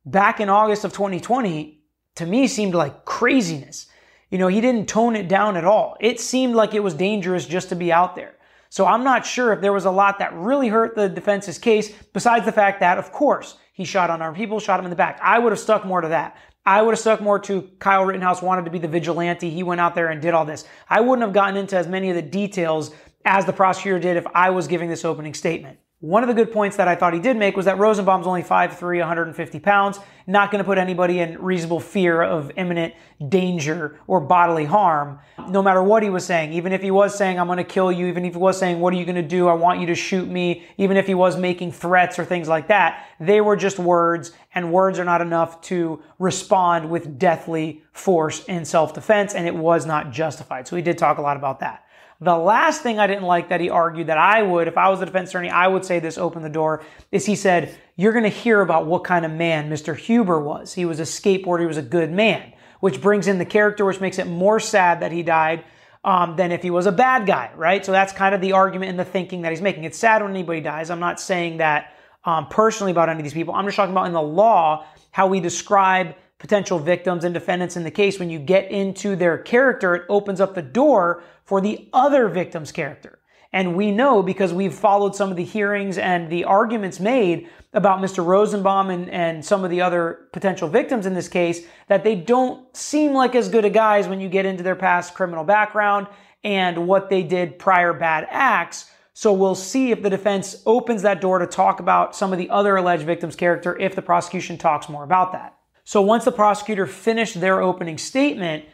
back 0.06 0.41
in 0.41 0.49
August 0.49 0.85
of 0.85 0.93
2020 0.93 1.83
to 2.15 2.27
me 2.27 2.47
seemed 2.47 2.75
like 2.75 3.05
craziness. 3.05 3.88
You 4.31 4.38
know, 4.38 4.49
he 4.49 4.61
didn't 4.61 4.88
tone 4.88 5.15
it 5.17 5.29
down 5.29 5.56
at 5.56 5.65
all. 5.65 5.97
It 6.00 6.21
seemed 6.21 6.55
like 6.55 6.75
it 6.75 6.83
was 6.83 6.94
dangerous 6.94 7.47
just 7.47 7.69
to 7.69 7.77
be 7.77 7.93
out 7.93 8.15
there. 8.15 8.35
So 8.71 8.87
I'm 8.87 9.05
not 9.05 9.25
sure 9.25 9.53
if 9.53 9.61
there 9.61 9.73
was 9.73 9.85
a 9.85 9.91
lot 9.91 10.19
that 10.19 10.35
really 10.35 10.69
hurt 10.69 10.97
the 10.97 11.09
defense's 11.09 11.59
case, 11.59 11.93
besides 12.12 12.44
the 12.44 12.53
fact 12.53 12.81
that, 12.81 12.99
of 12.99 13.12
course, 13.12 13.56
he 13.73 13.85
shot 13.85 14.11
unarmed 14.11 14.37
people, 14.37 14.59
shot 14.59 14.81
him 14.81 14.87
in 14.87 14.91
the 14.91 14.97
back. 14.97 15.21
I 15.23 15.38
would 15.38 15.53
have 15.53 15.61
stuck 15.61 15.85
more 15.85 16.00
to 16.00 16.09
that. 16.09 16.37
I 16.66 16.82
would 16.82 16.92
have 16.92 16.98
stuck 16.98 17.20
more 17.20 17.38
to 17.40 17.70
Kyle 17.78 18.04
Rittenhouse 18.04 18.42
wanted 18.42 18.64
to 18.64 18.70
be 18.72 18.78
the 18.78 18.88
vigilante. 18.88 19.50
He 19.50 19.62
went 19.62 19.80
out 19.80 19.94
there 19.94 20.08
and 20.08 20.20
did 20.20 20.34
all 20.34 20.44
this. 20.44 20.64
I 20.90 21.00
wouldn't 21.00 21.22
have 21.22 21.32
gotten 21.32 21.56
into 21.56 21.76
as 21.76 21.86
many 21.86 22.10
of 22.10 22.16
the 22.16 22.22
details 22.22 22.90
as 23.24 23.44
the 23.44 23.52
prosecutor 23.52 24.00
did 24.00 24.16
if 24.16 24.26
I 24.34 24.50
was 24.50 24.66
giving 24.66 24.90
this 24.90 25.04
opening 25.04 25.32
statement. 25.32 25.78
One 26.06 26.23
of 26.23 26.29
the 26.29 26.35
good 26.35 26.53
points 26.53 26.76
that 26.76 26.87
I 26.87 26.94
thought 26.94 27.14
he 27.14 27.19
did 27.19 27.37
make 27.37 27.56
was 27.56 27.64
that 27.64 27.79
Rosenbaum's 27.79 28.29
only 28.29 28.44
5'3, 28.44 29.00
150 29.00 29.58
pounds, 29.58 29.99
not 30.29 30.53
going 30.53 30.62
to 30.62 30.64
put 30.64 30.79
anybody 30.79 31.19
in 31.19 31.37
reasonable 31.43 31.81
fear 31.81 32.23
of 32.23 32.53
imminent 32.55 32.94
danger 33.29 33.99
or 34.06 34.20
bodily 34.20 34.67
harm, 34.67 35.19
no 35.49 35.64
matter 35.64 35.82
what 35.82 36.05
he 36.05 36.08
was 36.08 36.25
saying. 36.25 36.53
Even 36.53 36.73
if 36.73 36.81
he 36.81 36.93
was 36.93 37.19
saying, 37.19 37.41
I'm 37.41 37.49
going 37.49 37.56
to 37.56 37.64
kill 37.64 37.91
you, 37.91 38.06
even 38.06 38.25
if 38.25 38.35
he 38.35 38.38
was 38.38 38.56
saying, 38.56 38.79
What 38.79 38.94
are 38.94 38.97
you 38.97 39.05
going 39.05 39.17
to 39.17 39.23
do? 39.23 39.49
I 39.49 39.55
want 39.55 39.81
you 39.81 39.87
to 39.87 39.97
shoot 39.97 40.29
me, 40.29 40.64
even 40.79 40.97
if 40.97 41.08
he 41.08 41.14
was 41.14 41.37
making 41.37 41.73
threats 41.73 42.20
or 42.20 42.25
things 42.25 42.47
like 42.47 42.69
that, 42.69 43.09
they 43.19 43.41
were 43.41 43.56
just 43.56 43.81
words, 43.81 44.31
and 44.55 44.73
words 44.73 45.00
are 45.00 45.05
not 45.05 45.20
enough 45.20 45.61
to 45.62 46.00
respond 46.20 46.88
with 46.88 47.19
deathly 47.19 47.82
force 47.91 48.44
in 48.44 48.64
self 48.64 48.94
defense, 48.94 49.35
and 49.35 49.44
it 49.44 49.56
was 49.56 49.87
not 49.87 50.12
justified. 50.12 50.69
So 50.69 50.76
he 50.76 50.82
did 50.82 50.99
talk 50.99 51.19
a 51.19 51.23
lot 51.23 51.37
about 51.37 51.59
that. 51.61 51.86
The 52.20 52.36
last 52.36 52.82
thing 52.82 52.98
I 52.98 53.06
didn't 53.06 53.24
like 53.24 53.50
that 53.50 53.60
he 53.60 53.68
argued 53.68 54.06
that 54.06 54.16
I 54.16 54.42
would, 54.42 54.68
if 54.68 54.78
I 54.78 54.88
was 54.88 55.02
a 55.02 55.06
defense 55.06 55.30
attorney, 55.30 55.50
I 55.50 55.68
would 55.68 55.84
say 55.84 56.00
this 56.00 56.16
opened 56.16 56.44
the 56.44 56.50
door, 56.50 56.82
is 57.12 57.26
he 57.26 57.36
said, 57.36 57.78
You're 57.96 58.12
going 58.12 58.24
to 58.24 58.30
hear 58.30 58.62
about 58.62 58.86
what 58.86 59.04
kind 59.04 59.26
of 59.26 59.32
man 59.32 59.68
Mr. 59.68 59.94
Huber 59.94 60.40
was. 60.40 60.72
He 60.72 60.86
was 60.86 60.98
a 60.98 61.02
skateboarder, 61.02 61.60
he 61.60 61.66
was 61.66 61.76
a 61.76 61.82
good 61.82 62.10
man, 62.10 62.54
which 62.80 63.02
brings 63.02 63.28
in 63.28 63.38
the 63.38 63.44
character, 63.44 63.84
which 63.84 64.00
makes 64.00 64.18
it 64.18 64.26
more 64.26 64.58
sad 64.58 65.00
that 65.00 65.12
he 65.12 65.22
died. 65.22 65.64
Um, 66.04 66.36
than 66.36 66.52
if 66.52 66.62
he 66.62 66.70
was 66.70 66.86
a 66.86 66.92
bad 66.92 67.26
guy, 67.26 67.50
right? 67.56 67.84
So 67.84 67.90
that's 67.90 68.12
kind 68.12 68.32
of 68.32 68.40
the 68.40 68.52
argument 68.52 68.90
and 68.90 68.98
the 68.98 69.04
thinking 69.04 69.42
that 69.42 69.50
he's 69.50 69.60
making. 69.60 69.82
It's 69.82 69.98
sad 69.98 70.22
when 70.22 70.30
anybody 70.30 70.60
dies. 70.60 70.88
I'm 70.88 71.00
not 71.00 71.18
saying 71.18 71.56
that 71.56 71.94
um, 72.24 72.46
personally 72.46 72.92
about 72.92 73.08
any 73.08 73.18
of 73.18 73.24
these 73.24 73.32
people. 73.32 73.54
I'm 73.54 73.64
just 73.64 73.74
talking 73.74 73.90
about 73.90 74.06
in 74.06 74.12
the 74.12 74.22
law 74.22 74.86
how 75.10 75.26
we 75.26 75.40
describe 75.40 76.14
potential 76.38 76.79
victims 76.79 77.25
and 77.25 77.33
defendants 77.33 77.77
in 77.77 77.85
the 77.85 77.91
case. 77.91 78.19
When 78.19 78.31
you 78.31 78.38
get 78.38 78.71
into 78.71 79.17
their 79.17 79.38
character, 79.38 79.94
it 79.94 80.06
opens 80.09 80.41
up 80.41 80.55
the 80.55 80.62
door 80.62 81.23
for 81.44 81.61
the 81.61 81.88
other 81.93 82.29
victim's 82.29 82.73
character. 82.73 83.19
And 83.53 83.75
we 83.75 83.91
know 83.91 84.23
because 84.23 84.53
we've 84.53 84.75
followed 84.75 85.17
some 85.17 85.31
of 85.31 85.37
the 85.37 85.44
hearings 85.44 85.97
and 85.97 86.29
the 86.29 86.44
arguments 86.44 87.00
made 87.00 87.49
about 87.73 88.00
Mr. 88.00 88.25
Rosenbaum 88.25 88.91
and, 88.91 89.09
and 89.09 89.44
some 89.44 89.65
of 89.65 89.71
the 89.71 89.81
other 89.81 90.29
potential 90.33 90.69
victims 90.69 91.06
in 91.06 91.15
this 91.15 91.29
case 91.29 91.67
that 91.88 92.05
they 92.05 92.17
don't 92.17 92.77
seem 92.77 93.15
like 93.15 93.35
as 93.35 93.49
good 93.49 93.65
a 93.65 93.71
guys 93.71 94.09
when 94.09 94.21
you 94.21 94.29
get 94.29 94.44
into 94.44 94.62
their 94.62 94.77
past 94.77 95.15
criminal 95.15 95.44
background 95.44 96.06
and 96.44 96.87
what 96.87 97.09
they 97.09 97.23
did 97.23 97.59
prior 97.59 97.93
bad 97.93 98.27
acts. 98.31 98.91
So 99.15 99.33
we'll 99.33 99.55
see 99.55 99.91
if 99.91 100.03
the 100.03 100.11
defense 100.11 100.62
opens 100.67 101.03
that 101.03 101.23
door 101.23 101.38
to 101.38 101.47
talk 101.47 101.81
about 101.81 102.15
some 102.15 102.33
of 102.33 102.38
the 102.38 102.50
other 102.50 102.77
alleged 102.77 103.05
victims' 103.05 103.37
character 103.37 103.79
if 103.79 103.94
the 103.94 104.03
prosecution 104.03 104.59
talks 104.59 104.91
more 104.91 105.05
about 105.05 105.33
that. 105.33 105.56
So 105.87 106.03
once 106.03 106.25
the 106.25 106.33
prosecutor 106.33 106.85
finished 106.85 107.40
their 107.40 107.62
opening 107.62 107.97
statement, 107.97 108.64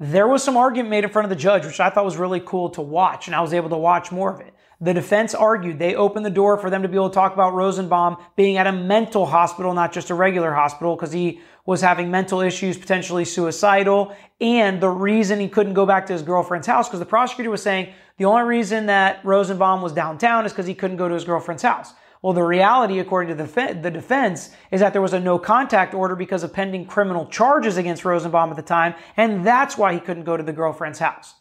there 0.00 0.26
was 0.26 0.42
some 0.42 0.56
argument 0.56 0.90
made 0.90 1.04
in 1.04 1.10
front 1.10 1.24
of 1.24 1.30
the 1.30 1.36
judge, 1.36 1.64
which 1.64 1.78
I 1.78 1.90
thought 1.90 2.04
was 2.04 2.16
really 2.16 2.40
cool 2.40 2.70
to 2.70 2.82
watch, 2.82 3.28
and 3.28 3.36
I 3.36 3.40
was 3.40 3.54
able 3.54 3.68
to 3.68 3.76
watch 3.76 4.10
more 4.10 4.34
of 4.34 4.40
it. 4.40 4.52
The 4.80 4.92
defense 4.92 5.32
argued 5.32 5.78
they 5.78 5.94
opened 5.94 6.26
the 6.26 6.30
door 6.30 6.58
for 6.58 6.68
them 6.68 6.82
to 6.82 6.88
be 6.88 6.96
able 6.96 7.08
to 7.08 7.14
talk 7.14 7.32
about 7.32 7.54
Rosenbaum 7.54 8.16
being 8.34 8.56
at 8.56 8.66
a 8.66 8.72
mental 8.72 9.26
hospital, 9.26 9.74
not 9.74 9.92
just 9.92 10.10
a 10.10 10.14
regular 10.14 10.52
hospital, 10.52 10.96
because 10.96 11.12
he 11.12 11.40
was 11.66 11.82
having 11.82 12.10
mental 12.10 12.40
issues, 12.40 12.76
potentially 12.76 13.24
suicidal, 13.24 14.14
and 14.40 14.80
the 14.80 14.90
reason 14.90 15.38
he 15.38 15.48
couldn't 15.48 15.74
go 15.74 15.86
back 15.86 16.06
to 16.06 16.12
his 16.14 16.22
girlfriend's 16.22 16.66
house, 16.66 16.88
because 16.88 16.98
the 16.98 17.06
prosecutor 17.06 17.48
was 17.48 17.62
saying 17.62 17.92
the 18.18 18.24
only 18.24 18.42
reason 18.42 18.86
that 18.86 19.24
Rosenbaum 19.24 19.82
was 19.82 19.92
downtown 19.92 20.44
is 20.44 20.50
because 20.50 20.66
he 20.66 20.74
couldn't 20.74 20.96
go 20.96 21.06
to 21.06 21.14
his 21.14 21.24
girlfriend's 21.24 21.62
house. 21.62 21.94
Well, 22.26 22.32
the 22.32 22.42
reality, 22.42 22.98
according 22.98 23.36
to 23.36 23.44
the, 23.44 23.78
the 23.80 23.90
defense, 23.92 24.50
is 24.72 24.80
that 24.80 24.92
there 24.92 25.00
was 25.00 25.12
a 25.12 25.20
no 25.20 25.38
contact 25.38 25.94
order 25.94 26.16
because 26.16 26.42
of 26.42 26.52
pending 26.52 26.86
criminal 26.86 27.26
charges 27.26 27.76
against 27.76 28.04
Rosenbaum 28.04 28.50
at 28.50 28.56
the 28.56 28.62
time, 28.62 28.96
and 29.16 29.46
that's 29.46 29.78
why 29.78 29.94
he 29.94 30.00
couldn't 30.00 30.24
go 30.24 30.36
to 30.36 30.42
the 30.42 30.52
girlfriend's 30.52 30.98
house. 30.98 31.36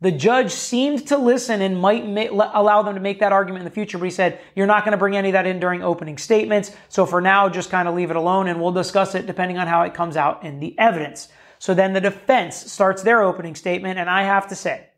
The 0.00 0.10
judge 0.10 0.50
seemed 0.50 1.06
to 1.06 1.18
listen 1.18 1.62
and 1.62 1.80
might 1.80 2.04
ma- 2.08 2.50
allow 2.52 2.82
them 2.82 2.96
to 2.96 3.00
make 3.00 3.20
that 3.20 3.30
argument 3.30 3.60
in 3.60 3.64
the 3.64 3.70
future, 3.70 3.96
but 3.96 4.06
he 4.06 4.10
said, 4.10 4.40
You're 4.56 4.66
not 4.66 4.84
going 4.84 4.90
to 4.90 4.98
bring 4.98 5.16
any 5.16 5.28
of 5.28 5.34
that 5.34 5.46
in 5.46 5.60
during 5.60 5.84
opening 5.84 6.18
statements. 6.18 6.72
So 6.88 7.06
for 7.06 7.20
now, 7.20 7.48
just 7.48 7.70
kind 7.70 7.86
of 7.86 7.94
leave 7.94 8.10
it 8.10 8.16
alone 8.16 8.48
and 8.48 8.60
we'll 8.60 8.72
discuss 8.72 9.14
it 9.14 9.26
depending 9.26 9.58
on 9.58 9.68
how 9.68 9.82
it 9.82 9.94
comes 9.94 10.16
out 10.16 10.42
in 10.42 10.58
the 10.58 10.76
evidence. 10.80 11.28
So 11.60 11.74
then 11.74 11.92
the 11.92 12.00
defense 12.00 12.56
starts 12.56 13.04
their 13.04 13.22
opening 13.22 13.54
statement, 13.54 14.00
and 14.00 14.10
I 14.10 14.24
have 14.24 14.48
to 14.48 14.56
say, 14.56 14.88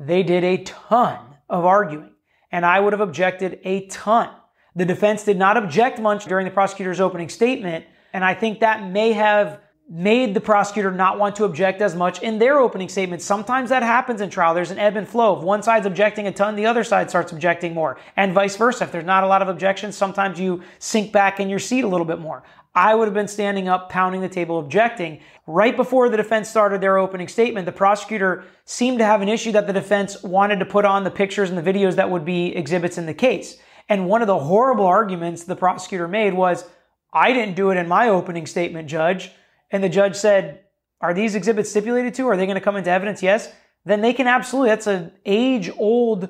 they 0.00 0.24
did 0.24 0.42
a 0.42 0.64
ton 0.64 1.20
of 1.48 1.64
arguing 1.64 2.11
and 2.52 2.64
I 2.64 2.78
would 2.78 2.92
have 2.92 3.00
objected 3.00 3.58
a 3.64 3.86
ton. 3.86 4.30
The 4.76 4.84
defense 4.84 5.24
did 5.24 5.38
not 5.38 5.56
object 5.56 5.98
much 5.98 6.26
during 6.26 6.44
the 6.44 6.50
prosecutor's 6.50 7.00
opening 7.00 7.28
statement, 7.28 7.84
and 8.12 8.24
I 8.24 8.34
think 8.34 8.60
that 8.60 8.88
may 8.90 9.12
have 9.12 9.60
made 9.88 10.32
the 10.32 10.40
prosecutor 10.40 10.90
not 10.90 11.18
want 11.18 11.36
to 11.36 11.44
object 11.44 11.82
as 11.82 11.94
much 11.94 12.22
in 12.22 12.38
their 12.38 12.58
opening 12.58 12.88
statement. 12.88 13.20
Sometimes 13.20 13.68
that 13.68 13.82
happens 13.82 14.20
in 14.20 14.30
trial. 14.30 14.54
There's 14.54 14.70
an 14.70 14.78
ebb 14.78 14.96
and 14.96 15.06
flow. 15.06 15.36
If 15.36 15.44
one 15.44 15.62
side's 15.62 15.84
objecting 15.84 16.26
a 16.26 16.32
ton, 16.32 16.56
the 16.56 16.64
other 16.64 16.84
side 16.84 17.10
starts 17.10 17.32
objecting 17.32 17.74
more, 17.74 17.98
and 18.16 18.32
vice 18.32 18.56
versa. 18.56 18.84
If 18.84 18.92
there's 18.92 19.04
not 19.04 19.24
a 19.24 19.26
lot 19.26 19.42
of 19.42 19.48
objections, 19.48 19.96
sometimes 19.96 20.38
you 20.38 20.62
sink 20.78 21.12
back 21.12 21.40
in 21.40 21.50
your 21.50 21.58
seat 21.58 21.84
a 21.84 21.88
little 21.88 22.06
bit 22.06 22.20
more. 22.20 22.42
I 22.74 22.94
would 22.94 23.06
have 23.06 23.14
been 23.14 23.28
standing 23.28 23.68
up, 23.68 23.90
pounding 23.90 24.22
the 24.22 24.28
table, 24.28 24.58
objecting. 24.58 25.20
Right 25.46 25.76
before 25.76 26.08
the 26.08 26.16
defense 26.16 26.48
started 26.48 26.80
their 26.80 26.96
opening 26.96 27.28
statement, 27.28 27.66
the 27.66 27.72
prosecutor 27.72 28.44
seemed 28.64 28.98
to 28.98 29.04
have 29.04 29.20
an 29.20 29.28
issue 29.28 29.52
that 29.52 29.66
the 29.66 29.72
defense 29.74 30.22
wanted 30.22 30.58
to 30.60 30.64
put 30.64 30.84
on 30.84 31.04
the 31.04 31.10
pictures 31.10 31.50
and 31.50 31.58
the 31.58 31.72
videos 31.72 31.96
that 31.96 32.10
would 32.10 32.24
be 32.24 32.56
exhibits 32.56 32.96
in 32.96 33.04
the 33.04 33.14
case. 33.14 33.58
And 33.88 34.08
one 34.08 34.22
of 34.22 34.26
the 34.26 34.38
horrible 34.38 34.86
arguments 34.86 35.44
the 35.44 35.56
prosecutor 35.56 36.08
made 36.08 36.32
was, 36.32 36.64
I 37.12 37.34
didn't 37.34 37.56
do 37.56 37.70
it 37.70 37.76
in 37.76 37.88
my 37.88 38.08
opening 38.08 38.46
statement, 38.46 38.88
judge. 38.88 39.30
And 39.70 39.84
the 39.84 39.90
judge 39.90 40.16
said, 40.16 40.60
Are 41.02 41.12
these 41.12 41.34
exhibits 41.34 41.68
stipulated 41.68 42.14
to? 42.14 42.28
Are 42.28 42.36
they 42.38 42.46
going 42.46 42.56
to 42.56 42.64
come 42.64 42.76
into 42.76 42.90
evidence? 42.90 43.22
Yes. 43.22 43.52
Then 43.84 44.00
they 44.00 44.14
can 44.14 44.26
absolutely, 44.26 44.70
that's 44.70 44.86
an 44.86 45.12
age 45.26 45.70
old 45.76 46.28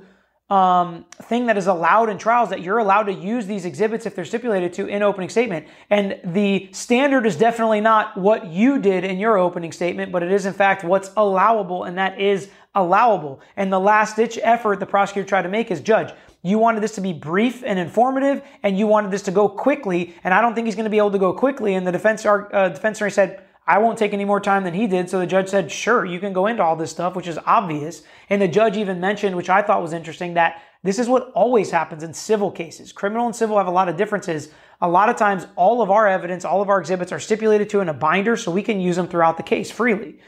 um, 0.52 1.06
thing 1.22 1.46
that 1.46 1.56
is 1.56 1.66
allowed 1.66 2.10
in 2.10 2.18
trials 2.18 2.50
that 2.50 2.60
you're 2.60 2.76
allowed 2.76 3.04
to 3.04 3.12
use 3.14 3.46
these 3.46 3.64
exhibits 3.64 4.04
if 4.04 4.14
they're 4.14 4.26
stipulated 4.26 4.74
to 4.74 4.86
in 4.86 5.02
opening 5.02 5.30
statement. 5.30 5.66
And 5.88 6.20
the 6.22 6.68
standard 6.72 7.24
is 7.24 7.36
definitely 7.36 7.80
not 7.80 8.18
what 8.18 8.46
you 8.48 8.78
did 8.78 9.02
in 9.02 9.18
your 9.18 9.38
opening 9.38 9.72
statement, 9.72 10.12
but 10.12 10.22
it 10.22 10.30
is 10.30 10.44
in 10.44 10.52
fact 10.52 10.84
what's 10.84 11.10
allowable, 11.16 11.84
and 11.84 11.96
that 11.96 12.20
is 12.20 12.50
allowable. 12.74 13.40
And 13.56 13.72
the 13.72 13.80
last 13.80 14.16
ditch 14.16 14.38
effort 14.42 14.78
the 14.78 14.84
prosecutor 14.84 15.26
tried 15.26 15.42
to 15.42 15.48
make 15.48 15.70
is 15.70 15.80
judge. 15.80 16.12
You 16.42 16.58
wanted 16.58 16.82
this 16.82 16.96
to 16.96 17.00
be 17.00 17.14
brief 17.14 17.62
and 17.64 17.78
informative, 17.78 18.42
and 18.62 18.78
you 18.78 18.86
wanted 18.86 19.10
this 19.10 19.22
to 19.22 19.30
go 19.30 19.48
quickly. 19.48 20.14
And 20.22 20.34
I 20.34 20.42
don't 20.42 20.54
think 20.54 20.66
he's 20.66 20.74
going 20.74 20.84
to 20.84 20.90
be 20.90 20.98
able 20.98 21.12
to 21.12 21.18
go 21.18 21.32
quickly. 21.32 21.76
And 21.76 21.86
the 21.86 21.92
defense 21.92 22.26
uh, 22.26 22.68
defense 22.68 22.98
attorney 22.98 23.12
said, 23.12 23.42
I 23.66 23.78
won't 23.78 23.98
take 23.98 24.12
any 24.12 24.24
more 24.24 24.40
time 24.40 24.64
than 24.64 24.74
he 24.74 24.86
did. 24.86 25.08
So 25.08 25.18
the 25.18 25.26
judge 25.26 25.48
said, 25.48 25.70
sure, 25.70 26.04
you 26.04 26.18
can 26.18 26.32
go 26.32 26.46
into 26.46 26.62
all 26.62 26.74
this 26.74 26.90
stuff, 26.90 27.14
which 27.14 27.28
is 27.28 27.38
obvious. 27.46 28.02
And 28.28 28.42
the 28.42 28.48
judge 28.48 28.76
even 28.76 29.00
mentioned, 29.00 29.36
which 29.36 29.50
I 29.50 29.62
thought 29.62 29.82
was 29.82 29.92
interesting, 29.92 30.34
that 30.34 30.62
this 30.82 30.98
is 30.98 31.08
what 31.08 31.30
always 31.32 31.70
happens 31.70 32.02
in 32.02 32.12
civil 32.12 32.50
cases. 32.50 32.90
Criminal 32.90 33.26
and 33.26 33.36
civil 33.36 33.58
have 33.58 33.68
a 33.68 33.72
lot 33.72 33.88
of 33.88 33.96
differences. 33.96 34.50
A 34.80 34.88
lot 34.88 35.08
of 35.08 35.16
times, 35.16 35.46
all 35.54 35.80
of 35.80 35.92
our 35.92 36.08
evidence, 36.08 36.44
all 36.44 36.60
of 36.60 36.68
our 36.68 36.80
exhibits 36.80 37.12
are 37.12 37.20
stipulated 37.20 37.70
to 37.70 37.80
in 37.80 37.88
a 37.88 37.94
binder 37.94 38.36
so 38.36 38.50
we 38.50 38.64
can 38.64 38.80
use 38.80 38.96
them 38.96 39.06
throughout 39.06 39.36
the 39.36 39.44
case 39.44 39.70
freely. 39.70 40.18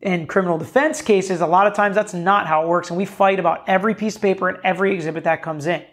In 0.00 0.26
criminal 0.26 0.56
defense 0.56 1.02
cases, 1.02 1.42
a 1.42 1.46
lot 1.46 1.66
of 1.66 1.74
times 1.74 1.94
that's 1.94 2.14
not 2.14 2.46
how 2.46 2.62
it 2.62 2.68
works, 2.68 2.88
and 2.88 2.96
we 2.96 3.04
fight 3.04 3.38
about 3.38 3.68
every 3.68 3.94
piece 3.94 4.16
of 4.16 4.22
paper 4.22 4.48
and 4.48 4.56
every 4.64 4.94
exhibit 4.94 5.24
that 5.24 5.42
comes 5.42 5.66
in. 5.66 5.84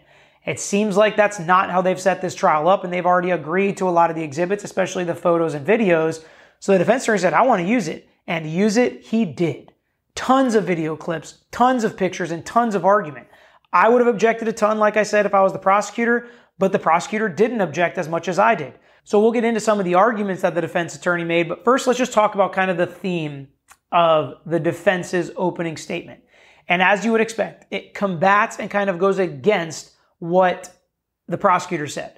It 0.46 0.58
seems 0.58 0.96
like 0.96 1.14
that's 1.14 1.38
not 1.38 1.70
how 1.70 1.82
they've 1.82 2.00
set 2.00 2.22
this 2.22 2.34
trial 2.34 2.66
up, 2.66 2.84
and 2.84 2.90
they've 2.90 3.04
already 3.04 3.32
agreed 3.32 3.76
to 3.76 3.88
a 3.88 3.90
lot 3.90 4.08
of 4.08 4.16
the 4.16 4.22
exhibits, 4.22 4.64
especially 4.64 5.04
the 5.04 5.14
photos 5.14 5.52
and 5.52 5.66
videos. 5.66 6.24
So 6.60 6.72
the 6.72 6.78
defense 6.78 7.04
attorney 7.04 7.18
said, 7.18 7.34
I 7.34 7.42
want 7.42 7.62
to 7.62 7.68
use 7.68 7.88
it. 7.88 8.08
And 8.26 8.46
use 8.46 8.76
it, 8.76 9.00
he 9.02 9.24
did. 9.24 9.72
Tons 10.14 10.54
of 10.54 10.64
video 10.64 10.96
clips, 10.96 11.44
tons 11.50 11.82
of 11.82 11.96
pictures, 11.96 12.30
and 12.30 12.44
tons 12.44 12.74
of 12.74 12.84
argument. 12.84 13.26
I 13.72 13.88
would 13.88 14.00
have 14.00 14.14
objected 14.14 14.48
a 14.48 14.52
ton, 14.52 14.78
like 14.78 14.98
I 14.98 15.02
said, 15.02 15.24
if 15.24 15.34
I 15.34 15.42
was 15.42 15.54
the 15.54 15.58
prosecutor, 15.58 16.28
but 16.58 16.72
the 16.72 16.78
prosecutor 16.78 17.28
didn't 17.30 17.62
object 17.62 17.96
as 17.96 18.08
much 18.08 18.28
as 18.28 18.38
I 18.38 18.54
did. 18.54 18.74
So 19.04 19.18
we'll 19.18 19.32
get 19.32 19.44
into 19.44 19.60
some 19.60 19.78
of 19.78 19.86
the 19.86 19.94
arguments 19.94 20.42
that 20.42 20.54
the 20.54 20.60
defense 20.60 20.94
attorney 20.94 21.24
made, 21.24 21.48
but 21.48 21.64
first 21.64 21.86
let's 21.86 21.98
just 21.98 22.12
talk 22.12 22.34
about 22.34 22.52
kind 22.52 22.70
of 22.70 22.76
the 22.76 22.86
theme 22.86 23.48
of 23.90 24.34
the 24.44 24.60
defense's 24.60 25.30
opening 25.36 25.78
statement. 25.78 26.20
And 26.68 26.82
as 26.82 27.06
you 27.06 27.12
would 27.12 27.22
expect, 27.22 27.72
it 27.72 27.94
combats 27.94 28.58
and 28.58 28.70
kind 28.70 28.90
of 28.90 28.98
goes 28.98 29.18
against 29.18 29.92
what 30.18 30.76
the 31.26 31.38
prosecutor 31.38 31.86
said. 31.86 32.17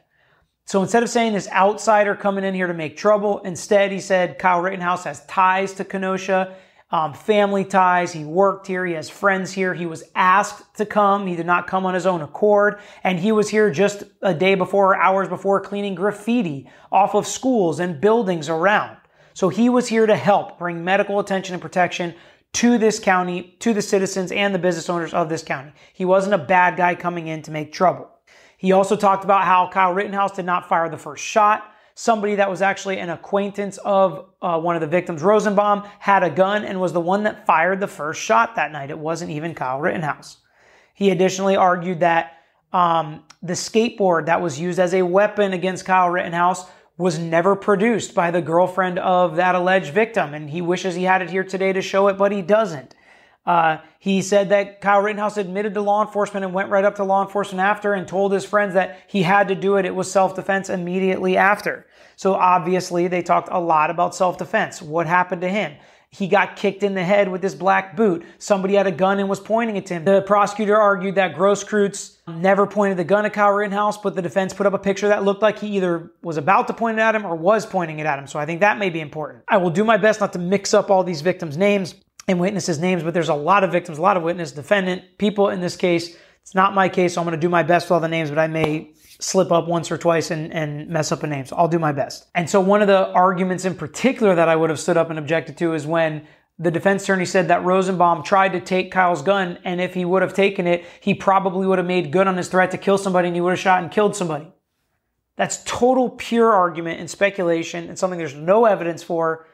So 0.66 0.82
instead 0.82 1.02
of 1.02 1.08
saying 1.08 1.32
this 1.32 1.48
outsider 1.48 2.14
coming 2.14 2.44
in 2.44 2.54
here 2.54 2.68
to 2.68 2.74
make 2.74 2.96
trouble, 2.96 3.40
instead 3.40 3.90
he 3.90 4.00
said 4.00 4.38
Kyle 4.38 4.60
Rittenhouse 4.60 5.04
has 5.04 5.24
ties 5.26 5.72
to 5.74 5.84
Kenosha, 5.84 6.54
um, 6.92 7.14
family 7.14 7.64
ties. 7.64 8.12
He 8.12 8.24
worked 8.24 8.66
here. 8.66 8.84
He 8.84 8.94
has 8.94 9.08
friends 9.08 9.52
here. 9.52 9.74
He 9.74 9.86
was 9.86 10.02
asked 10.14 10.76
to 10.76 10.86
come. 10.86 11.26
He 11.26 11.36
did 11.36 11.46
not 11.46 11.66
come 11.66 11.86
on 11.86 11.94
his 11.94 12.06
own 12.06 12.20
accord. 12.20 12.80
And 13.04 13.18
he 13.18 13.32
was 13.32 13.48
here 13.48 13.70
just 13.70 14.02
a 14.22 14.34
day 14.34 14.56
before, 14.56 14.96
hours 14.96 15.28
before, 15.28 15.60
cleaning 15.60 15.94
graffiti 15.94 16.68
off 16.90 17.14
of 17.14 17.26
schools 17.26 17.78
and 17.78 18.00
buildings 18.00 18.48
around. 18.48 18.96
So 19.34 19.48
he 19.48 19.68
was 19.68 19.86
here 19.86 20.06
to 20.06 20.16
help 20.16 20.58
bring 20.58 20.84
medical 20.84 21.20
attention 21.20 21.54
and 21.54 21.62
protection 21.62 22.14
to 22.54 22.78
this 22.78 22.98
county, 22.98 23.56
to 23.60 23.72
the 23.72 23.82
citizens 23.82 24.32
and 24.32 24.52
the 24.52 24.58
business 24.58 24.90
owners 24.90 25.14
of 25.14 25.28
this 25.28 25.44
county. 25.44 25.72
He 25.94 26.04
wasn't 26.04 26.34
a 26.34 26.38
bad 26.38 26.76
guy 26.76 26.96
coming 26.96 27.28
in 27.28 27.42
to 27.42 27.52
make 27.52 27.72
trouble. 27.72 28.10
He 28.60 28.72
also 28.72 28.94
talked 28.94 29.24
about 29.24 29.44
how 29.44 29.70
Kyle 29.72 29.94
Rittenhouse 29.94 30.32
did 30.32 30.44
not 30.44 30.68
fire 30.68 30.90
the 30.90 30.98
first 30.98 31.24
shot. 31.24 31.72
Somebody 31.94 32.34
that 32.34 32.50
was 32.50 32.60
actually 32.60 32.98
an 32.98 33.08
acquaintance 33.08 33.78
of 33.78 34.26
uh, 34.42 34.60
one 34.60 34.74
of 34.74 34.82
the 34.82 34.86
victims, 34.86 35.22
Rosenbaum, 35.22 35.84
had 35.98 36.22
a 36.22 36.28
gun 36.28 36.66
and 36.66 36.78
was 36.78 36.92
the 36.92 37.00
one 37.00 37.22
that 37.22 37.46
fired 37.46 37.80
the 37.80 37.86
first 37.86 38.20
shot 38.20 38.56
that 38.56 38.70
night. 38.70 38.90
It 38.90 38.98
wasn't 38.98 39.30
even 39.30 39.54
Kyle 39.54 39.80
Rittenhouse. 39.80 40.36
He 40.92 41.08
additionally 41.08 41.56
argued 41.56 42.00
that 42.00 42.34
um, 42.70 43.24
the 43.42 43.54
skateboard 43.54 44.26
that 44.26 44.42
was 44.42 44.60
used 44.60 44.78
as 44.78 44.92
a 44.92 45.00
weapon 45.00 45.54
against 45.54 45.86
Kyle 45.86 46.10
Rittenhouse 46.10 46.66
was 46.98 47.18
never 47.18 47.56
produced 47.56 48.14
by 48.14 48.30
the 48.30 48.42
girlfriend 48.42 48.98
of 48.98 49.36
that 49.36 49.54
alleged 49.54 49.94
victim. 49.94 50.34
And 50.34 50.50
he 50.50 50.60
wishes 50.60 50.94
he 50.94 51.04
had 51.04 51.22
it 51.22 51.30
here 51.30 51.44
today 51.44 51.72
to 51.72 51.80
show 51.80 52.08
it, 52.08 52.18
but 52.18 52.30
he 52.30 52.42
doesn't. 52.42 52.94
Uh, 53.50 53.80
he 53.98 54.22
said 54.22 54.50
that 54.50 54.80
Kyle 54.80 55.02
Rittenhouse 55.02 55.36
admitted 55.36 55.74
to 55.74 55.80
law 55.80 56.06
enforcement 56.06 56.44
and 56.44 56.54
went 56.54 56.68
right 56.68 56.84
up 56.84 56.94
to 56.96 57.04
law 57.04 57.20
enforcement 57.24 57.60
after 57.60 57.94
and 57.94 58.06
told 58.06 58.32
his 58.32 58.44
friends 58.44 58.74
that 58.74 59.00
he 59.08 59.24
had 59.24 59.48
to 59.48 59.56
do 59.56 59.74
it. 59.74 59.84
It 59.84 59.92
was 59.92 60.08
self 60.08 60.36
defense 60.36 60.70
immediately 60.70 61.36
after. 61.36 61.84
So 62.14 62.34
obviously, 62.34 63.08
they 63.08 63.22
talked 63.22 63.48
a 63.50 63.58
lot 63.58 63.90
about 63.90 64.14
self 64.14 64.38
defense. 64.38 64.80
What 64.80 65.08
happened 65.08 65.42
to 65.42 65.48
him? 65.48 65.74
He 66.12 66.28
got 66.28 66.54
kicked 66.54 66.84
in 66.84 66.94
the 66.94 67.02
head 67.02 67.28
with 67.28 67.42
this 67.42 67.56
black 67.56 67.96
boot. 67.96 68.24
Somebody 68.38 68.74
had 68.74 68.86
a 68.86 68.92
gun 68.92 69.18
and 69.18 69.28
was 69.28 69.40
pointing 69.40 69.74
it 69.74 69.86
to 69.86 69.94
him. 69.94 70.04
The 70.04 70.22
prosecutor 70.22 70.76
argued 70.76 71.16
that 71.16 71.34
Grosskreutz 71.34 72.18
never 72.28 72.68
pointed 72.68 72.98
the 72.98 73.04
gun 73.04 73.26
at 73.26 73.32
Kyle 73.32 73.50
Rittenhouse, 73.50 73.98
but 73.98 74.14
the 74.14 74.22
defense 74.22 74.54
put 74.54 74.66
up 74.66 74.74
a 74.74 74.78
picture 74.78 75.08
that 75.08 75.24
looked 75.24 75.42
like 75.42 75.58
he 75.58 75.68
either 75.76 76.12
was 76.22 76.36
about 76.36 76.68
to 76.68 76.72
point 76.72 76.98
it 76.98 77.02
at 77.02 77.16
him 77.16 77.26
or 77.26 77.34
was 77.34 77.66
pointing 77.66 77.98
it 77.98 78.06
at 78.06 78.18
him. 78.18 78.28
So 78.28 78.38
I 78.38 78.46
think 78.46 78.60
that 78.60 78.78
may 78.78 78.90
be 78.90 79.00
important. 79.00 79.42
I 79.48 79.56
will 79.56 79.70
do 79.70 79.82
my 79.82 79.96
best 79.96 80.20
not 80.20 80.32
to 80.34 80.38
mix 80.38 80.72
up 80.72 80.88
all 80.88 81.02
these 81.02 81.20
victims' 81.20 81.56
names 81.56 81.96
and 82.28 82.38
witnesses' 82.38 82.78
names, 82.78 83.02
but 83.02 83.14
there's 83.14 83.28
a 83.28 83.34
lot 83.34 83.64
of 83.64 83.72
victims, 83.72 83.98
a 83.98 84.02
lot 84.02 84.16
of 84.16 84.22
witness, 84.22 84.52
defendant, 84.52 85.18
people 85.18 85.48
in 85.48 85.60
this 85.60 85.76
case. 85.76 86.16
It's 86.42 86.54
not 86.54 86.74
my 86.74 86.88
case, 86.88 87.14
so 87.14 87.20
I'm 87.20 87.26
going 87.26 87.38
to 87.38 87.40
do 87.40 87.48
my 87.48 87.62
best 87.62 87.86
with 87.86 87.92
all 87.92 88.00
the 88.00 88.08
names, 88.08 88.30
but 88.30 88.38
I 88.38 88.46
may 88.46 88.92
slip 89.18 89.52
up 89.52 89.68
once 89.68 89.90
or 89.90 89.98
twice 89.98 90.30
and, 90.30 90.52
and 90.52 90.88
mess 90.88 91.12
up 91.12 91.22
a 91.22 91.26
name. 91.26 91.44
So 91.44 91.56
I'll 91.56 91.68
do 91.68 91.78
my 91.78 91.92
best. 91.92 92.28
And 92.34 92.48
so 92.48 92.60
one 92.60 92.80
of 92.80 92.88
the 92.88 93.08
arguments 93.08 93.64
in 93.64 93.74
particular 93.74 94.34
that 94.34 94.48
I 94.48 94.56
would 94.56 94.70
have 94.70 94.80
stood 94.80 94.96
up 94.96 95.10
and 95.10 95.18
objected 95.18 95.58
to 95.58 95.74
is 95.74 95.86
when 95.86 96.26
the 96.58 96.70
defense 96.70 97.04
attorney 97.04 97.24
said 97.24 97.48
that 97.48 97.64
Rosenbaum 97.64 98.22
tried 98.22 98.52
to 98.52 98.60
take 98.60 98.92
Kyle's 98.92 99.22
gun, 99.22 99.58
and 99.64 99.80
if 99.80 99.94
he 99.94 100.04
would 100.04 100.22
have 100.22 100.34
taken 100.34 100.66
it, 100.66 100.84
he 101.00 101.14
probably 101.14 101.66
would 101.66 101.78
have 101.78 101.86
made 101.86 102.12
good 102.12 102.26
on 102.26 102.36
his 102.36 102.48
threat 102.48 102.70
to 102.72 102.78
kill 102.78 102.98
somebody 102.98 103.28
and 103.28 103.34
he 103.34 103.40
would 103.40 103.50
have 103.50 103.58
shot 103.58 103.82
and 103.82 103.90
killed 103.90 104.14
somebody. 104.14 104.46
That's 105.36 105.64
total 105.64 106.10
pure 106.10 106.52
argument 106.52 107.00
and 107.00 107.08
speculation 107.08 107.88
and 107.88 107.98
something 107.98 108.18
there's 108.18 108.34
no 108.34 108.66
evidence 108.66 109.02
for. 109.02 109.46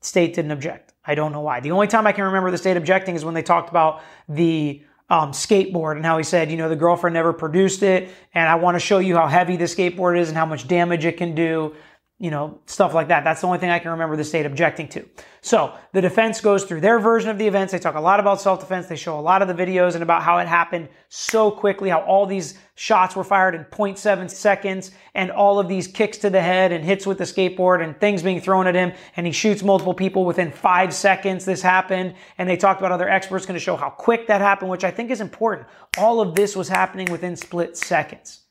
State 0.00 0.34
didn't 0.34 0.50
object. 0.50 0.87
I 1.04 1.14
don't 1.14 1.32
know 1.32 1.40
why. 1.40 1.60
The 1.60 1.70
only 1.70 1.86
time 1.86 2.06
I 2.06 2.12
can 2.12 2.24
remember 2.24 2.50
the 2.50 2.58
state 2.58 2.76
objecting 2.76 3.14
is 3.14 3.24
when 3.24 3.34
they 3.34 3.42
talked 3.42 3.70
about 3.70 4.02
the 4.28 4.82
um, 5.10 5.32
skateboard 5.32 5.96
and 5.96 6.04
how 6.04 6.18
he 6.18 6.24
said, 6.24 6.50
you 6.50 6.56
know, 6.56 6.68
the 6.68 6.76
girlfriend 6.76 7.14
never 7.14 7.32
produced 7.32 7.82
it, 7.82 8.10
and 8.34 8.48
I 8.48 8.56
want 8.56 8.74
to 8.74 8.80
show 8.80 8.98
you 8.98 9.16
how 9.16 9.26
heavy 9.26 9.56
the 9.56 9.64
skateboard 9.64 10.18
is 10.18 10.28
and 10.28 10.36
how 10.36 10.44
much 10.44 10.68
damage 10.68 11.04
it 11.06 11.16
can 11.16 11.34
do 11.34 11.74
you 12.20 12.32
know, 12.32 12.58
stuff 12.66 12.94
like 12.94 13.08
that. 13.08 13.22
That's 13.22 13.40
the 13.42 13.46
only 13.46 13.60
thing 13.60 13.70
I 13.70 13.78
can 13.78 13.92
remember 13.92 14.16
the 14.16 14.24
state 14.24 14.44
objecting 14.44 14.88
to. 14.88 15.08
So 15.40 15.72
the 15.92 16.00
defense 16.00 16.40
goes 16.40 16.64
through 16.64 16.80
their 16.80 16.98
version 16.98 17.30
of 17.30 17.38
the 17.38 17.46
events. 17.46 17.72
They 17.72 17.78
talk 17.78 17.94
a 17.94 18.00
lot 18.00 18.18
about 18.18 18.40
self-defense. 18.40 18.88
They 18.88 18.96
show 18.96 19.18
a 19.18 19.22
lot 19.22 19.40
of 19.40 19.46
the 19.46 19.54
videos 19.54 19.94
and 19.94 20.02
about 20.02 20.22
how 20.22 20.38
it 20.38 20.48
happened 20.48 20.88
so 21.08 21.52
quickly, 21.52 21.90
how 21.90 22.00
all 22.00 22.26
these 22.26 22.58
shots 22.74 23.14
were 23.14 23.22
fired 23.22 23.54
in 23.54 23.64
0.7 23.66 24.28
seconds 24.28 24.90
and 25.14 25.30
all 25.30 25.60
of 25.60 25.68
these 25.68 25.86
kicks 25.86 26.18
to 26.18 26.30
the 26.30 26.40
head 26.40 26.72
and 26.72 26.84
hits 26.84 27.06
with 27.06 27.18
the 27.18 27.24
skateboard 27.24 27.84
and 27.84 27.98
things 28.00 28.20
being 28.20 28.40
thrown 28.40 28.66
at 28.66 28.74
him. 28.74 28.92
And 29.16 29.24
he 29.24 29.32
shoots 29.32 29.62
multiple 29.62 29.94
people 29.94 30.24
within 30.24 30.50
five 30.50 30.92
seconds. 30.92 31.44
This 31.44 31.62
happened. 31.62 32.14
And 32.36 32.48
they 32.48 32.56
talked 32.56 32.80
about 32.80 32.90
other 32.90 33.08
experts 33.08 33.46
going 33.46 33.54
to 33.54 33.64
show 33.64 33.76
how 33.76 33.90
quick 33.90 34.26
that 34.26 34.40
happened, 34.40 34.72
which 34.72 34.84
I 34.84 34.90
think 34.90 35.12
is 35.12 35.20
important. 35.20 35.68
All 35.96 36.20
of 36.20 36.34
this 36.34 36.56
was 36.56 36.68
happening 36.68 37.12
within 37.12 37.36
split 37.36 37.76
seconds. 37.76 38.47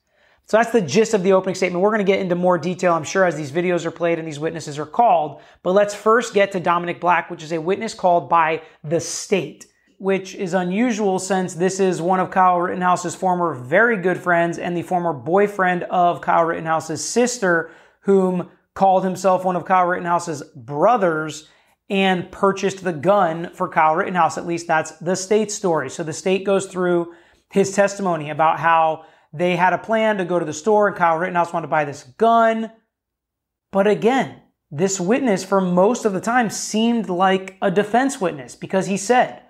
So 0.47 0.55
that's 0.55 0.71
the 0.71 0.81
gist 0.81 1.13
of 1.13 1.23
the 1.23 1.33
opening 1.33 1.55
statement. 1.55 1.83
We're 1.83 1.91
going 1.91 2.05
to 2.05 2.09
get 2.09 2.21
into 2.21 2.35
more 2.35 2.57
detail, 2.57 2.93
I'm 2.93 3.03
sure, 3.03 3.25
as 3.25 3.35
these 3.35 3.51
videos 3.51 3.85
are 3.85 3.91
played 3.91 4.17
and 4.17 4.25
these 4.25 4.39
witnesses 4.39 4.79
are 4.79 4.85
called. 4.85 5.41
But 5.61 5.73
let's 5.73 5.93
first 5.93 6.33
get 6.33 6.53
to 6.53 6.61
Dominic 6.61 7.01
Black, 7.01 7.29
which 7.29 7.43
is 7.43 7.51
a 7.51 7.59
witness 7.59 7.93
called 7.93 8.29
by 8.29 8.61
the 8.81 9.01
state, 9.01 9.65
which 9.97 10.35
is 10.35 10.53
unusual 10.53 11.19
since 11.19 11.53
this 11.53 11.81
is 11.81 12.01
one 12.01 12.21
of 12.21 12.31
Kyle 12.31 12.61
Rittenhouse's 12.61 13.13
former 13.13 13.55
very 13.55 13.97
good 13.97 14.17
friends 14.17 14.57
and 14.57 14.75
the 14.75 14.83
former 14.83 15.11
boyfriend 15.11 15.83
of 15.83 16.21
Kyle 16.21 16.45
Rittenhouse's 16.45 17.03
sister, 17.03 17.71
whom 18.01 18.49
called 18.73 19.03
himself 19.03 19.43
one 19.43 19.57
of 19.57 19.65
Kyle 19.65 19.85
Rittenhouse's 19.85 20.43
brothers 20.55 21.49
and 21.89 22.31
purchased 22.31 22.85
the 22.85 22.93
gun 22.93 23.49
for 23.53 23.67
Kyle 23.67 23.97
Rittenhouse. 23.97 24.37
At 24.37 24.47
least 24.47 24.67
that's 24.67 24.91
the 24.99 25.15
state's 25.17 25.55
story. 25.55 25.89
So 25.89 26.03
the 26.03 26.13
state 26.13 26.45
goes 26.45 26.67
through 26.67 27.13
his 27.51 27.73
testimony 27.73 28.29
about 28.29 28.59
how 28.59 29.03
they 29.33 29.55
had 29.55 29.73
a 29.73 29.77
plan 29.77 30.17
to 30.17 30.25
go 30.25 30.39
to 30.39 30.45
the 30.45 30.53
store 30.53 30.87
and 30.87 30.95
Kyle 30.95 31.17
Rittenhouse 31.17 31.53
wanted 31.53 31.67
to 31.67 31.71
buy 31.71 31.85
this 31.85 32.03
gun. 32.03 32.71
But 33.71 33.87
again, 33.87 34.41
this 34.71 34.99
witness 34.99 35.43
for 35.43 35.61
most 35.61 36.05
of 36.05 36.13
the 36.13 36.21
time 36.21 36.49
seemed 36.49 37.09
like 37.09 37.57
a 37.61 37.71
defense 37.71 38.19
witness 38.19 38.55
because 38.55 38.87
he 38.87 38.97
said, 38.97 39.43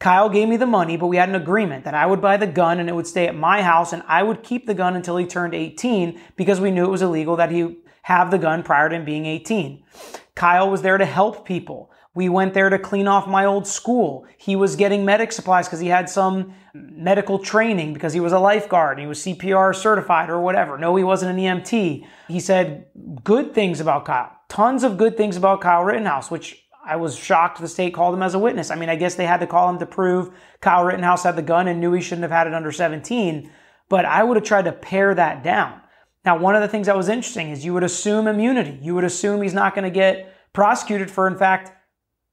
Kyle 0.00 0.28
gave 0.28 0.48
me 0.48 0.56
the 0.56 0.66
money, 0.66 0.96
but 0.96 1.06
we 1.06 1.16
had 1.16 1.28
an 1.28 1.36
agreement 1.36 1.84
that 1.84 1.94
I 1.94 2.06
would 2.06 2.20
buy 2.20 2.36
the 2.36 2.46
gun 2.46 2.80
and 2.80 2.88
it 2.88 2.94
would 2.94 3.06
stay 3.06 3.28
at 3.28 3.36
my 3.36 3.62
house 3.62 3.92
and 3.92 4.02
I 4.08 4.24
would 4.24 4.42
keep 4.42 4.66
the 4.66 4.74
gun 4.74 4.96
until 4.96 5.16
he 5.16 5.26
turned 5.26 5.54
18 5.54 6.20
because 6.36 6.60
we 6.60 6.72
knew 6.72 6.84
it 6.84 6.90
was 6.90 7.02
illegal 7.02 7.36
that 7.36 7.52
he 7.52 7.78
have 8.02 8.32
the 8.32 8.38
gun 8.38 8.64
prior 8.64 8.88
to 8.88 8.96
him 8.96 9.04
being 9.04 9.26
18. 9.26 9.84
Kyle 10.34 10.68
was 10.68 10.82
there 10.82 10.98
to 10.98 11.04
help 11.04 11.46
people. 11.46 11.91
We 12.14 12.28
went 12.28 12.52
there 12.52 12.68
to 12.68 12.78
clean 12.78 13.08
off 13.08 13.26
my 13.26 13.46
old 13.46 13.66
school. 13.66 14.26
He 14.36 14.54
was 14.54 14.76
getting 14.76 15.04
medic 15.04 15.32
supplies 15.32 15.66
because 15.66 15.80
he 15.80 15.88
had 15.88 16.10
some 16.10 16.54
medical 16.74 17.38
training 17.38 17.94
because 17.94 18.12
he 18.12 18.20
was 18.20 18.32
a 18.32 18.38
lifeguard. 18.38 18.98
He 18.98 19.06
was 19.06 19.20
CPR 19.20 19.74
certified 19.74 20.28
or 20.28 20.40
whatever. 20.40 20.76
No, 20.76 20.94
he 20.96 21.04
wasn't 21.04 21.38
an 21.38 21.44
EMT. 21.44 22.06
He 22.28 22.40
said 22.40 22.86
good 23.24 23.54
things 23.54 23.80
about 23.80 24.04
Kyle. 24.04 24.30
Tons 24.48 24.84
of 24.84 24.98
good 24.98 25.16
things 25.16 25.36
about 25.38 25.62
Kyle 25.62 25.84
Rittenhouse, 25.84 26.30
which 26.30 26.62
I 26.84 26.96
was 26.96 27.16
shocked 27.16 27.60
the 27.60 27.68
state 27.68 27.94
called 27.94 28.14
him 28.14 28.22
as 28.22 28.34
a 28.34 28.38
witness. 28.38 28.70
I 28.70 28.74
mean, 28.74 28.90
I 28.90 28.96
guess 28.96 29.14
they 29.14 29.26
had 29.26 29.40
to 29.40 29.46
call 29.46 29.70
him 29.70 29.78
to 29.78 29.86
prove 29.86 30.34
Kyle 30.60 30.84
Rittenhouse 30.84 31.22
had 31.22 31.36
the 31.36 31.42
gun 31.42 31.68
and 31.68 31.80
knew 31.80 31.92
he 31.92 32.02
shouldn't 32.02 32.22
have 32.22 32.30
had 32.30 32.46
it 32.46 32.54
under 32.54 32.72
17, 32.72 33.50
but 33.88 34.04
I 34.04 34.22
would 34.24 34.36
have 34.36 34.44
tried 34.44 34.66
to 34.66 34.72
pare 34.72 35.14
that 35.14 35.42
down. 35.42 35.80
Now, 36.24 36.38
one 36.38 36.54
of 36.54 36.60
the 36.60 36.68
things 36.68 36.86
that 36.86 36.96
was 36.96 37.08
interesting 37.08 37.50
is 37.50 37.64
you 37.64 37.74
would 37.74 37.82
assume 37.82 38.26
immunity. 38.26 38.78
You 38.82 38.94
would 38.94 39.04
assume 39.04 39.42
he's 39.42 39.54
not 39.54 39.74
going 39.74 39.84
to 39.84 39.90
get 39.90 40.34
prosecuted 40.52 41.10
for, 41.10 41.26
in 41.26 41.36
fact, 41.36 41.72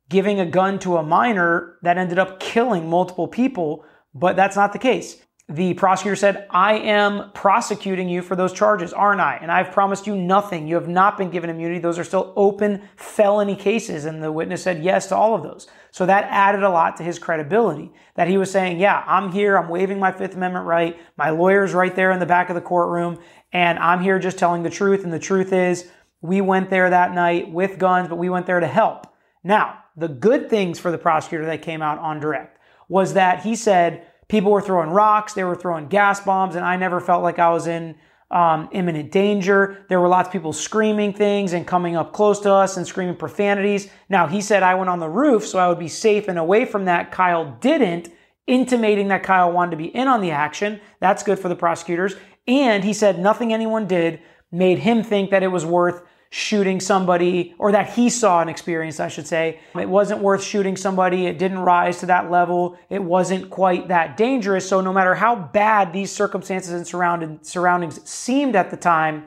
giving 0.10 0.40
a 0.40 0.46
gun 0.46 0.80
to 0.80 0.98
a 0.98 1.04
minor 1.04 1.78
that 1.84 1.98
ended 1.98 2.20
up 2.20 2.40
killing 2.40 2.90
multiple 2.90 3.28
people, 3.28 3.86
but 4.14 4.36
that's 4.36 4.56
not 4.56 4.74
the 4.74 4.80
case. 4.80 5.24
The 5.52 5.74
prosecutor 5.74 6.16
said, 6.16 6.46
I 6.52 6.76
am 6.76 7.32
prosecuting 7.34 8.08
you 8.08 8.22
for 8.22 8.36
those 8.36 8.54
charges, 8.54 8.94
aren't 8.94 9.20
I? 9.20 9.40
And 9.42 9.52
I've 9.52 9.72
promised 9.72 10.06
you 10.06 10.16
nothing. 10.16 10.68
You 10.68 10.76
have 10.76 10.88
not 10.88 11.18
been 11.18 11.32
given 11.32 11.50
immunity. 11.50 11.80
Those 11.80 11.98
are 11.98 12.04
still 12.04 12.34
open 12.36 12.88
felony 12.96 13.56
cases. 13.56 14.06
And 14.06 14.22
the 14.22 14.32
witness 14.32 14.62
said 14.62 14.84
yes 14.84 15.08
to 15.08 15.16
all 15.16 15.34
of 15.34 15.42
those. 15.42 15.68
So 15.90 16.06
that 16.06 16.26
added 16.26 16.62
a 16.62 16.70
lot 16.70 16.98
to 16.98 17.04
his 17.04 17.18
credibility 17.18 17.92
that 18.14 18.28
he 18.28 18.38
was 18.38 18.52
saying, 18.52 18.80
yeah, 18.80 19.04
I'm 19.08 19.32
here. 19.32 19.58
I'm 19.58 19.70
waiving 19.70 19.98
my 19.98 20.12
Fifth 20.12 20.36
Amendment 20.36 20.68
right. 20.68 21.00
My 21.18 21.32
lawyer's 21.32 21.74
right 21.74 21.96
there 21.96 22.12
in 22.12 22.20
the 22.20 22.28
back 22.28 22.50
of 22.50 22.56
the 22.56 22.62
courtroom. 22.62 23.18
And 23.52 23.80
I'm 23.80 24.02
here 24.02 24.20
just 24.20 24.38
telling 24.38 24.62
the 24.62 24.70
truth. 24.70 25.04
And 25.04 25.12
the 25.12 25.18
truth 25.18 25.52
is 25.52 25.90
we 26.22 26.42
went 26.42 26.70
there 26.70 26.92
that 26.92 27.16
night 27.16 27.52
with 27.52 27.80
guns, 27.80 28.08
but 28.08 28.18
we 28.18 28.30
went 28.30 28.46
there 28.46 28.60
to 28.60 28.68
help. 28.68 29.08
Now, 29.44 29.80
the 30.00 30.08
good 30.08 30.50
things 30.50 30.80
for 30.80 30.92
the 30.92 30.98
prosecutor 30.98 31.46
that 31.46 31.62
came 31.62 31.82
out 31.82 32.00
on 32.00 32.20
direct 32.20 32.60
was 32.88 33.14
that 33.14 33.44
he 33.44 33.56
said 33.56 34.08
people 34.28 34.52
were 34.52 34.62
throwing 34.62 34.90
rocks, 34.90 35.34
they 35.34 35.44
were 35.44 35.56
throwing 35.56 35.88
gas 35.88 36.22
bombs, 36.22 36.56
and 36.56 36.66
I 36.66 36.76
never 36.76 37.00
felt 37.00 37.24
like 37.24 37.40
I 37.40 37.50
was 37.50 37.68
in 37.68 37.96
um, 38.32 38.70
imminent 38.72 39.12
danger. 39.12 39.86
There 39.90 40.00
were 40.00 40.08
lots 40.08 40.28
of 40.28 40.34
people 40.34 40.54
screaming 40.54 41.14
things 41.14 41.54
and 41.54 41.66
coming 41.66 41.96
up 41.96 42.14
close 42.14 42.40
to 42.42 42.52
us 42.52 42.78
and 42.78 42.86
screaming 42.86 43.16
profanities. 43.16 43.90
Now, 44.08 44.28
he 44.28 44.42
said 44.42 44.62
I 44.64 44.76
went 44.76 44.90
on 44.90 45.00
the 45.00 45.10
roof 45.10 45.46
so 45.48 45.60
I 45.60 45.68
would 45.68 45.80
be 45.80 45.88
safe 45.88 46.28
and 46.28 46.38
away 46.38 46.66
from 46.66 46.86
that. 46.86 47.12
Kyle 47.12 47.58
didn't, 47.60 48.10
intimating 48.46 49.08
that 49.10 49.24
Kyle 49.24 49.52
wanted 49.52 49.72
to 49.72 49.78
be 49.78 49.96
in 49.96 50.08
on 50.08 50.22
the 50.22 50.32
action. 50.32 50.80
That's 51.00 51.24
good 51.24 51.40
for 51.40 51.50
the 51.50 51.56
prosecutors. 51.56 52.16
And 52.48 52.84
he 52.84 52.94
said 52.94 53.20
nothing 53.20 53.54
anyone 53.54 53.88
did 53.88 54.22
made 54.52 54.80
him 54.80 55.04
think 55.04 55.30
that 55.32 55.44
it 55.44 55.48
was 55.48 55.66
worth 55.66 56.04
shooting 56.32 56.80
somebody, 56.80 57.56
or 57.58 57.72
that 57.72 57.90
he 57.94 58.08
saw 58.10 58.40
and 58.40 58.50
experienced, 58.50 59.00
I 59.00 59.08
should 59.08 59.26
say. 59.26 59.60
It 59.74 59.90
wasn't 59.90 60.22
worth 60.22 60.44
shooting 60.44 60.78
somebody. 60.78 61.26
It 61.26 61.40
didn't 61.40 61.60
rise 61.60 62.00
to 62.02 62.06
that 62.06 62.30
level. 62.30 62.78
It 62.90 63.04
wasn't 63.04 63.50
quite 63.50 63.88
that 63.88 64.16
dangerous. 64.16 64.70
So 64.70 64.80
no 64.80 64.94
matter 64.94 65.16
how 65.16 65.36
bad 65.36 65.92
these 65.92 66.12
circumstances 66.12 66.72
and 66.72 67.46
surroundings 67.46 68.08
seemed 68.08 68.56
at 68.56 68.70
the 68.70 68.78
time, 68.78 69.26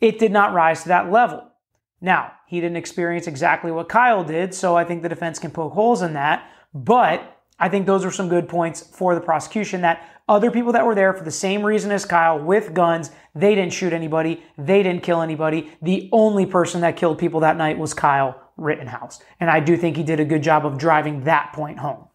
it 0.00 0.20
did 0.20 0.30
not 0.30 0.54
rise 0.54 0.82
to 0.82 0.88
that 0.88 1.10
level. 1.10 1.44
Now, 2.00 2.32
he 2.46 2.60
didn't 2.60 2.76
experience 2.76 3.26
exactly 3.26 3.72
what 3.72 3.88
Kyle 3.88 4.22
did, 4.22 4.54
so 4.54 4.76
I 4.76 4.84
think 4.84 5.02
the 5.02 5.08
defense 5.08 5.38
can 5.40 5.50
poke 5.50 5.72
holes 5.72 6.02
in 6.02 6.12
that. 6.12 6.48
But 6.72 7.40
I 7.58 7.68
think 7.68 7.86
those 7.86 8.04
are 8.04 8.10
some 8.10 8.28
good 8.28 8.48
points 8.48 8.80
for 8.80 9.14
the 9.14 9.20
prosecution 9.20 9.80
that 9.80 10.13
other 10.28 10.50
people 10.50 10.72
that 10.72 10.86
were 10.86 10.94
there 10.94 11.12
for 11.12 11.24
the 11.24 11.30
same 11.30 11.62
reason 11.62 11.90
as 11.90 12.06
Kyle 12.06 12.38
with 12.38 12.72
guns. 12.72 13.10
They 13.34 13.54
didn't 13.54 13.72
shoot 13.72 13.92
anybody. 13.92 14.42
They 14.56 14.82
didn't 14.82 15.02
kill 15.02 15.20
anybody. 15.20 15.72
The 15.82 16.08
only 16.12 16.46
person 16.46 16.80
that 16.80 16.96
killed 16.96 17.18
people 17.18 17.40
that 17.40 17.56
night 17.56 17.78
was 17.78 17.92
Kyle 17.92 18.40
Rittenhouse. 18.56 19.22
And 19.38 19.50
I 19.50 19.60
do 19.60 19.76
think 19.76 19.96
he 19.96 20.02
did 20.02 20.20
a 20.20 20.24
good 20.24 20.42
job 20.42 20.64
of 20.64 20.78
driving 20.78 21.24
that 21.24 21.52
point 21.52 21.78
home. 21.78 22.08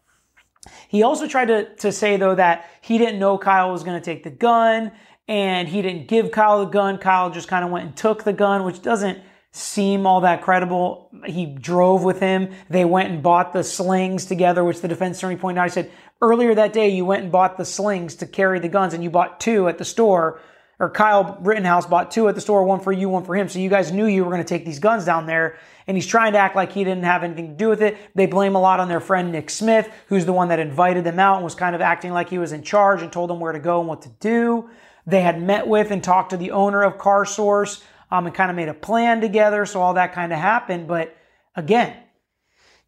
He 0.88 1.02
also 1.02 1.28
tried 1.28 1.46
to, 1.46 1.74
to 1.76 1.92
say, 1.92 2.16
though, 2.16 2.34
that 2.34 2.68
he 2.80 2.98
didn't 2.98 3.18
know 3.18 3.38
Kyle 3.38 3.70
was 3.70 3.84
going 3.84 4.00
to 4.00 4.04
take 4.04 4.24
the 4.24 4.30
gun 4.30 4.92
and 5.28 5.68
he 5.68 5.80
didn't 5.80 6.08
give 6.08 6.32
Kyle 6.32 6.64
the 6.64 6.70
gun. 6.70 6.98
Kyle 6.98 7.30
just 7.30 7.48
kind 7.48 7.64
of 7.64 7.70
went 7.70 7.86
and 7.86 7.96
took 7.96 8.24
the 8.24 8.32
gun, 8.32 8.64
which 8.64 8.82
doesn't 8.82 9.20
seem 9.52 10.06
all 10.06 10.20
that 10.20 10.42
credible. 10.42 11.10
He 11.24 11.46
drove 11.46 12.04
with 12.04 12.20
him. 12.20 12.52
They 12.68 12.84
went 12.84 13.10
and 13.10 13.22
bought 13.22 13.52
the 13.52 13.64
slings 13.64 14.26
together, 14.26 14.62
which 14.62 14.80
the 14.80 14.88
defense 14.88 15.18
attorney 15.18 15.36
pointed 15.36 15.60
out. 15.60 15.64
I 15.64 15.68
said, 15.68 15.90
earlier 16.22 16.54
that 16.54 16.72
day, 16.72 16.90
you 16.90 17.04
went 17.04 17.22
and 17.22 17.32
bought 17.32 17.56
the 17.56 17.64
slings 17.64 18.16
to 18.16 18.26
carry 18.26 18.60
the 18.60 18.68
guns 18.68 18.94
and 18.94 19.02
you 19.02 19.10
bought 19.10 19.40
two 19.40 19.68
at 19.68 19.78
the 19.78 19.84
store. 19.84 20.40
Or 20.78 20.88
Kyle 20.88 21.36
Rittenhouse 21.42 21.84
bought 21.84 22.10
two 22.10 22.26
at 22.28 22.34
the 22.34 22.40
store, 22.40 22.64
one 22.64 22.80
for 22.80 22.90
you, 22.90 23.10
one 23.10 23.24
for 23.24 23.36
him. 23.36 23.50
So 23.50 23.58
you 23.58 23.68
guys 23.68 23.92
knew 23.92 24.06
you 24.06 24.24
were 24.24 24.30
going 24.30 24.42
to 24.42 24.48
take 24.48 24.64
these 24.64 24.78
guns 24.78 25.04
down 25.04 25.26
there. 25.26 25.58
And 25.86 25.96
he's 25.96 26.06
trying 26.06 26.32
to 26.32 26.38
act 26.38 26.56
like 26.56 26.72
he 26.72 26.84
didn't 26.84 27.04
have 27.04 27.22
anything 27.22 27.48
to 27.48 27.54
do 27.54 27.68
with 27.68 27.82
it. 27.82 27.98
They 28.14 28.26
blame 28.26 28.54
a 28.54 28.60
lot 28.60 28.80
on 28.80 28.88
their 28.88 29.00
friend 29.00 29.30
Nick 29.32 29.50
Smith, 29.50 29.92
who's 30.06 30.24
the 30.24 30.32
one 30.32 30.48
that 30.48 30.58
invited 30.58 31.04
them 31.04 31.18
out 31.18 31.34
and 31.34 31.44
was 31.44 31.54
kind 31.54 31.74
of 31.74 31.82
acting 31.82 32.12
like 32.12 32.30
he 32.30 32.38
was 32.38 32.52
in 32.52 32.62
charge 32.62 33.02
and 33.02 33.12
told 33.12 33.28
them 33.28 33.40
where 33.40 33.52
to 33.52 33.58
go 33.58 33.80
and 33.80 33.88
what 33.88 34.02
to 34.02 34.08
do. 34.20 34.70
They 35.06 35.20
had 35.20 35.42
met 35.42 35.66
with 35.66 35.90
and 35.90 36.02
talked 36.02 36.30
to 36.30 36.38
the 36.38 36.52
owner 36.52 36.82
of 36.82 36.96
Car 36.96 37.26
Source 37.26 37.82
um, 38.10 38.26
and 38.26 38.34
kind 38.34 38.50
of 38.50 38.56
made 38.56 38.68
a 38.68 38.74
plan 38.74 39.20
together. 39.20 39.66
So 39.66 39.80
all 39.80 39.94
that 39.94 40.12
kind 40.12 40.32
of 40.32 40.38
happened. 40.38 40.88
But 40.88 41.16
again, 41.54 41.96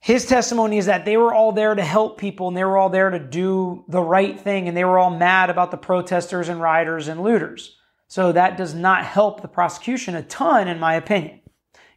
his 0.01 0.27
testimony 0.27 0.79
is 0.79 0.87
that 0.87 1.05
they 1.05 1.17
were 1.17 1.33
all 1.33 1.53
there 1.53 1.75
to 1.75 1.85
help 1.85 2.19
people 2.19 2.49
and 2.49 2.57
they 2.57 2.65
were 2.65 2.77
all 2.77 2.91
there 2.91 3.11
to 3.11 3.21
do 3.21 3.85
the 3.89 4.03
right 4.03 4.39
thing 4.39 4.67
and 4.67 4.77
they 4.77 4.85
were 4.85 4.99
all 4.99 5.11
mad 5.11 5.49
about 5.49 5.71
the 5.71 5.77
protesters 5.77 6.49
and 6.49 6.61
rioters 6.61 7.07
and 7.07 7.23
looters. 7.23 7.77
So 8.09 8.33
that 8.33 8.57
does 8.57 8.75
not 8.75 9.05
help 9.05 9.41
the 9.41 9.49
prosecution 9.49 10.17
a 10.17 10.23
ton, 10.23 10.69
in 10.69 10.81
my 10.81 10.95
opinion. 10.95 11.41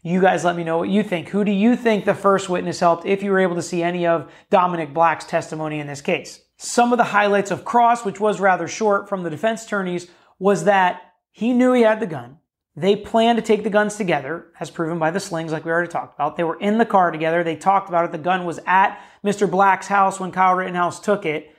You 0.04 0.22
guys 0.22 0.46
let 0.46 0.56
me 0.56 0.64
know 0.64 0.78
what 0.78 0.90
you 0.90 1.02
think. 1.02 1.30
Who 1.30 1.44
do 1.44 1.52
you 1.52 1.76
think 1.76 2.06
the 2.06 2.14
first 2.14 2.48
witness 2.48 2.80
helped 2.80 3.08
if 3.08 3.24
you 3.24 3.32
were 3.32 3.40
able 3.40 3.56
to 3.56 3.62
see 3.64 3.82
any 3.82 4.06
of 4.06 4.32
Dominic 4.52 4.94
Black's 4.94 5.26
testimony 5.26 5.80
in 5.80 5.88
this 5.88 6.02
case? 6.02 6.42
Some 6.58 6.94
of 6.94 7.00
the 7.00 7.06
highlights 7.06 7.50
of 7.50 7.66
Cross, 7.66 8.06
which 8.06 8.20
was 8.20 8.40
rather 8.40 8.68
short 8.68 9.10
from 9.10 9.24
the 9.24 9.32
defense 9.32 9.66
attorneys, 9.66 10.08
was 10.38 10.66
that 10.66 11.02
he 11.32 11.54
knew 11.54 11.74
he 11.74 11.82
had 11.82 12.00
the 12.00 12.06
gun. 12.06 12.38
They 12.78 12.98
planned 12.98 13.38
to 13.38 13.42
take 13.42 13.64
the 13.64 13.70
guns 13.70 13.96
together, 13.96 14.48
as 14.60 14.70
proven 14.70 15.00
by 15.00 15.12
the 15.12 15.20
slings, 15.20 15.54
like 15.54 15.64
we 15.64 15.72
already 15.72 15.90
talked 15.90 16.16
about. 16.16 16.36
They 16.36 16.44
were 16.44 16.60
in 16.60 16.78
the 16.78 16.86
car 16.86 17.10
together. 17.10 17.42
They 17.42 17.56
talked 17.56 17.88
about 17.88 18.04
it. 18.04 18.12
The 18.12 18.18
gun 18.18 18.46
was 18.46 18.60
at 18.66 19.02
Mr. 19.24 19.50
Black's 19.50 19.88
house 19.88 20.20
when 20.20 20.32
Kyle 20.32 20.56
Rittenhouse 20.56 21.00
took 21.00 21.26
it. 21.26 21.56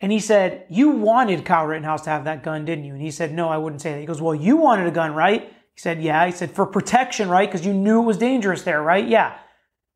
And 0.00 0.12
he 0.12 0.20
said, 0.20 0.66
You 0.70 0.90
wanted 0.90 1.44
Kyle 1.44 1.66
Rittenhouse 1.66 2.02
to 2.02 2.10
have 2.10 2.24
that 2.24 2.44
gun, 2.44 2.64
didn't 2.64 2.84
you? 2.84 2.92
And 2.92 3.02
he 3.02 3.10
said, 3.10 3.32
No, 3.32 3.48
I 3.48 3.58
wouldn't 3.58 3.82
say 3.82 3.92
that. 3.92 4.00
He 4.00 4.06
goes, 4.06 4.22
Well, 4.22 4.34
you 4.34 4.56
wanted 4.56 4.86
a 4.86 4.92
gun, 4.92 5.12
right? 5.14 5.42
He 5.42 5.80
said, 5.80 6.00
Yeah. 6.02 6.24
He 6.26 6.32
said, 6.32 6.52
For 6.52 6.66
protection, 6.66 7.28
right? 7.28 7.48
Because 7.48 7.66
you 7.66 7.72
knew 7.72 8.02
it 8.02 8.04
was 8.04 8.18
dangerous 8.18 8.62
there, 8.62 8.82
right? 8.82 9.06
Yeah. 9.06 9.36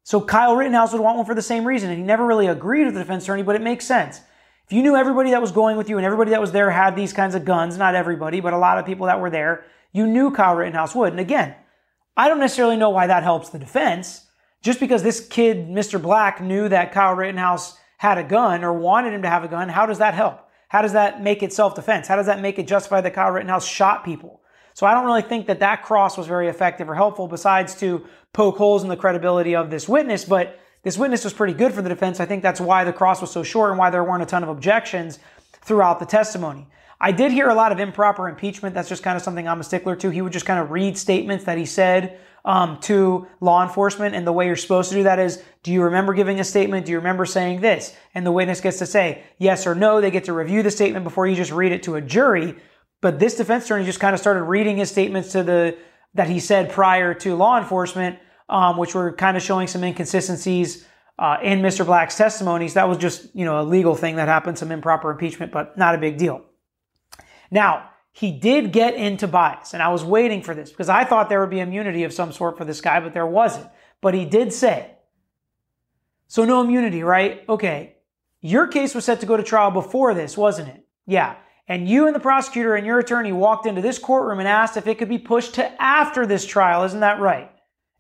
So 0.03 0.21
Kyle 0.21 0.57
Rittenhouse 0.57 0.93
would 0.93 1.03
want 1.03 1.19
one 1.19 1.27
for 1.27 1.35
the 1.35 1.43
same 1.43 1.65
reason. 1.65 1.91
And 1.91 1.99
he 1.99 2.05
never 2.05 2.27
really 2.27 2.47
agreed 2.47 2.87
with 2.87 2.95
the 2.95 3.01
defense 3.01 3.25
attorney, 3.25 3.43
but 3.43 3.55
it 3.55 3.63
makes 3.63 3.85
sense. 3.85 4.21
If 4.67 4.73
you 4.73 4.83
knew 4.83 4.97
everybody 4.97 5.31
that 5.31 5.41
was 5.41 5.53
going 5.53 5.77
with 5.77 5.89
you 5.89 5.99
and 5.99 6.05
everybody 6.05 6.31
that 6.31 6.41
was 6.41 6.53
there 6.53 6.71
had 6.71 6.97
these 6.97 7.13
kinds 7.13 7.35
of 7.35 7.45
guns, 7.45 7.77
not 7.77 7.95
everybody, 7.95 8.41
but 8.41 8.53
a 8.53 8.59
lot 8.59 8.79
of 8.79 8.87
people 8.87 9.07
that 9.07 9.21
were 9.21 9.31
there, 9.31 9.65
you 9.99 10.07
knew 10.07 10.31
Kyle 10.31 10.55
Rittenhouse 10.55 10.95
would. 10.95 11.13
And 11.13 11.21
again, 11.21 11.55
I 12.17 12.29
don't 12.29 12.39
necessarily 12.39 12.77
know 12.77 12.91
why 12.91 13.09
that 13.09 13.23
helps 13.23 13.51
the 13.51 13.59
defense. 13.59 14.27
Just 14.63 14.81
because 14.81 15.03
this 15.03 15.27
kid, 15.27 15.69
Mr. 15.69 16.01
Black, 16.01 16.41
knew 16.41 16.69
that 16.69 16.93
Kyle 16.93 17.15
Rittenhouse 17.15 17.77
had 17.99 18.17
a 18.17 18.25
gun 18.25 18.65
or 18.65 18.73
wanted 18.73 19.13
him 19.13 19.23
to 19.23 19.29
have 19.29 19.45
a 19.45 19.49
gun, 19.49 19.69
how 19.69 19.87
does 19.87 19.99
that 19.99 20.15
help? 20.15 20.41
How 20.69 20.83
does 20.83 20.93
that 20.93 21.23
make 21.23 21.43
it 21.43 21.53
self 21.53 21.75
defense? 21.75 22.09
How 22.09 22.17
does 22.17 22.27
that 22.27 22.41
make 22.41 22.59
it 22.59 22.67
justify 22.67 23.01
that 23.01 23.15
Kyle 23.15 23.31
Rittenhouse 23.31 23.67
shot 23.67 24.05
people? 24.05 24.41
So 24.75 24.87
I 24.87 24.95
don't 24.95 25.07
really 25.07 25.23
think 25.23 25.47
that 25.49 25.61
that 25.61 25.83
cross 25.83 26.17
was 26.17 26.29
very 26.29 26.49
effective 26.49 26.89
or 26.89 26.95
helpful 26.95 27.27
besides 27.27 27.75
to 27.81 28.07
poke 28.33 28.57
holes 28.57 28.85
in 28.85 28.89
the 28.89 28.97
credibility 28.97 29.57
of 29.57 29.71
this 29.71 29.89
witness. 29.89 30.25
But 30.25 30.61
this 30.85 30.97
witness 30.97 31.25
was 31.25 31.33
pretty 31.33 31.55
good 31.55 31.73
for 31.73 31.83
the 31.83 31.89
defense. 31.89 32.21
I 32.21 32.27
think 32.27 32.43
that's 32.43 32.61
why 32.61 32.85
the 32.85 32.93
cross 32.93 33.21
was 33.21 33.33
so 33.33 33.43
short 33.43 33.71
and 33.71 33.79
why 33.79 33.91
there 33.91 34.05
weren't 34.05 34.23
a 34.23 34.27
ton 34.27 34.45
of 34.45 34.49
objections 34.49 35.19
throughout 35.65 35.99
the 35.99 36.07
testimony. 36.07 36.69
I 37.01 37.13
did 37.13 37.31
hear 37.31 37.49
a 37.49 37.55
lot 37.55 37.71
of 37.71 37.79
improper 37.79 38.29
impeachment. 38.29 38.75
That's 38.75 38.89
just 38.89 39.03
kind 39.03 39.17
of 39.17 39.23
something 39.23 39.47
I'm 39.47 39.61
a 39.61 39.65
stickler 39.65 39.95
to. 39.97 40.11
He 40.11 40.21
would 40.21 40.33
just 40.33 40.47
kind 40.47 40.61
of 40.61 40.71
read 40.71 40.99
statements 40.99 41.45
that 41.45 41.57
he 41.57 41.65
said 41.65 42.19
um, 42.45 42.79
to 42.81 43.27
law 43.41 43.63
enforcement, 43.63 44.15
and 44.15 44.27
the 44.27 44.33
way 44.33 44.47
you're 44.47 44.57
supposed 44.57 44.91
to 44.91 44.97
do 44.97 45.03
that 45.05 45.19
is, 45.19 45.43
do 45.63 45.73
you 45.73 45.83
remember 45.83 46.15
giving 46.15 46.41
a 46.41 46.45
statement? 46.45 46.87
Do 46.87 46.93
you 46.93 46.99
remember 46.99 47.25
saying 47.25 47.61
this? 47.61 47.95
And 48.15 48.27
the 48.27 48.33
witness 48.33 48.61
gets 48.61 48.79
to 48.79 48.87
say 48.87 49.23
yes 49.39 49.67
or 49.67 49.75
no. 49.75 50.01
They 50.01 50.11
get 50.11 50.25
to 50.25 50.33
review 50.33 50.63
the 50.63 50.71
statement 50.71 51.05
before 51.05 51.27
you 51.27 51.37
just 51.37 51.53
read 51.53 51.73
it 51.73 51.83
to 51.85 51.97
a 51.97 52.01
jury. 52.01 52.57
But 53.01 53.19
this 53.21 53.37
defense 53.37 53.67
attorney 53.67 53.85
just 53.85 54.01
kind 54.01 54.15
of 54.15 54.21
started 54.21 54.43
reading 54.45 54.79
his 54.79 54.91
statements 54.91 55.33
to 55.33 55.43
the 55.43 55.79
that 56.15 56.29
he 56.29 56.41
said 56.41 56.73
prior 56.73 57.15
to 57.15 57.37
law 57.37 57.59
enforcement, 57.59 58.19
um, 58.49 58.77
which 58.77 58.95
were 58.95 59.13
kind 59.13 59.37
of 59.37 59.43
showing 59.43 59.69
some 59.69 59.85
inconsistencies 59.85 60.87
uh, 61.19 61.37
in 61.43 61.61
Mr. 61.61 61.85
Black's 61.85 62.17
testimonies. 62.17 62.75
That 62.75 62.89
was 62.89 62.99
just 62.99 63.29
you 63.37 63.45
know 63.45 63.61
a 63.61 63.63
legal 63.63 63.95
thing 63.95 64.17
that 64.17 64.27
happened, 64.27 64.59
some 64.59 64.73
improper 64.73 65.11
impeachment, 65.11 65.53
but 65.53 65.77
not 65.79 65.95
a 65.95 65.99
big 65.99 66.17
deal. 66.17 66.45
Now, 67.51 67.91
he 68.13 68.33
did 68.33 68.73
get 68.73 68.95
into 68.95 69.29
bias, 69.29 69.75
and 69.75 69.83
I 69.83 69.89
was 69.89 70.05
waiting 70.05 70.43
for 70.43 70.55
this 70.55 70.71
because 70.71 70.89
I 70.89 71.05
thought 71.05 71.29
there 71.29 71.41
would 71.41 71.51
be 71.51 71.61
immunity 71.61 72.05
of 72.05 72.13
some 72.13 72.33
sort 72.33 72.59
for 72.59 72.65
this 72.65 72.81
guy, 72.81 73.01
but 73.01 73.13
there 73.13 73.27
wasn't. 73.27 73.69
But 74.01 74.15
he 74.15 74.25
did 74.25 74.53
say, 74.53 74.93
so 76.27 76.45
no 76.45 76.61
immunity, 76.61 77.03
right? 77.03 77.45
Okay. 77.49 77.97
Your 78.41 78.67
case 78.67 78.95
was 78.95 79.05
set 79.05 79.21
to 79.21 79.27
go 79.27 79.37
to 79.37 79.43
trial 79.43 79.71
before 79.71 80.15
this, 80.15 80.37
wasn't 80.37 80.69
it? 80.69 80.85
Yeah. 81.07 81.37
and 81.69 81.87
you 81.87 82.07
and 82.07 82.17
the 82.17 82.21
prosecutor 82.21 82.75
and 82.75 82.87
your 82.87 82.99
attorney 82.99 83.31
walked 83.31 83.67
into 83.67 83.83
this 83.83 83.99
courtroom 83.99 84.39
and 84.39 84.49
asked 84.49 84.77
if 84.77 84.87
it 84.87 84.99
could 84.99 85.09
be 85.09 85.19
pushed 85.19 85.55
to 85.55 85.83
after 85.83 86.27
this 86.27 86.47
trial. 86.47 86.83
Isn't 86.85 87.01
that 87.01 87.21
right? 87.21 87.51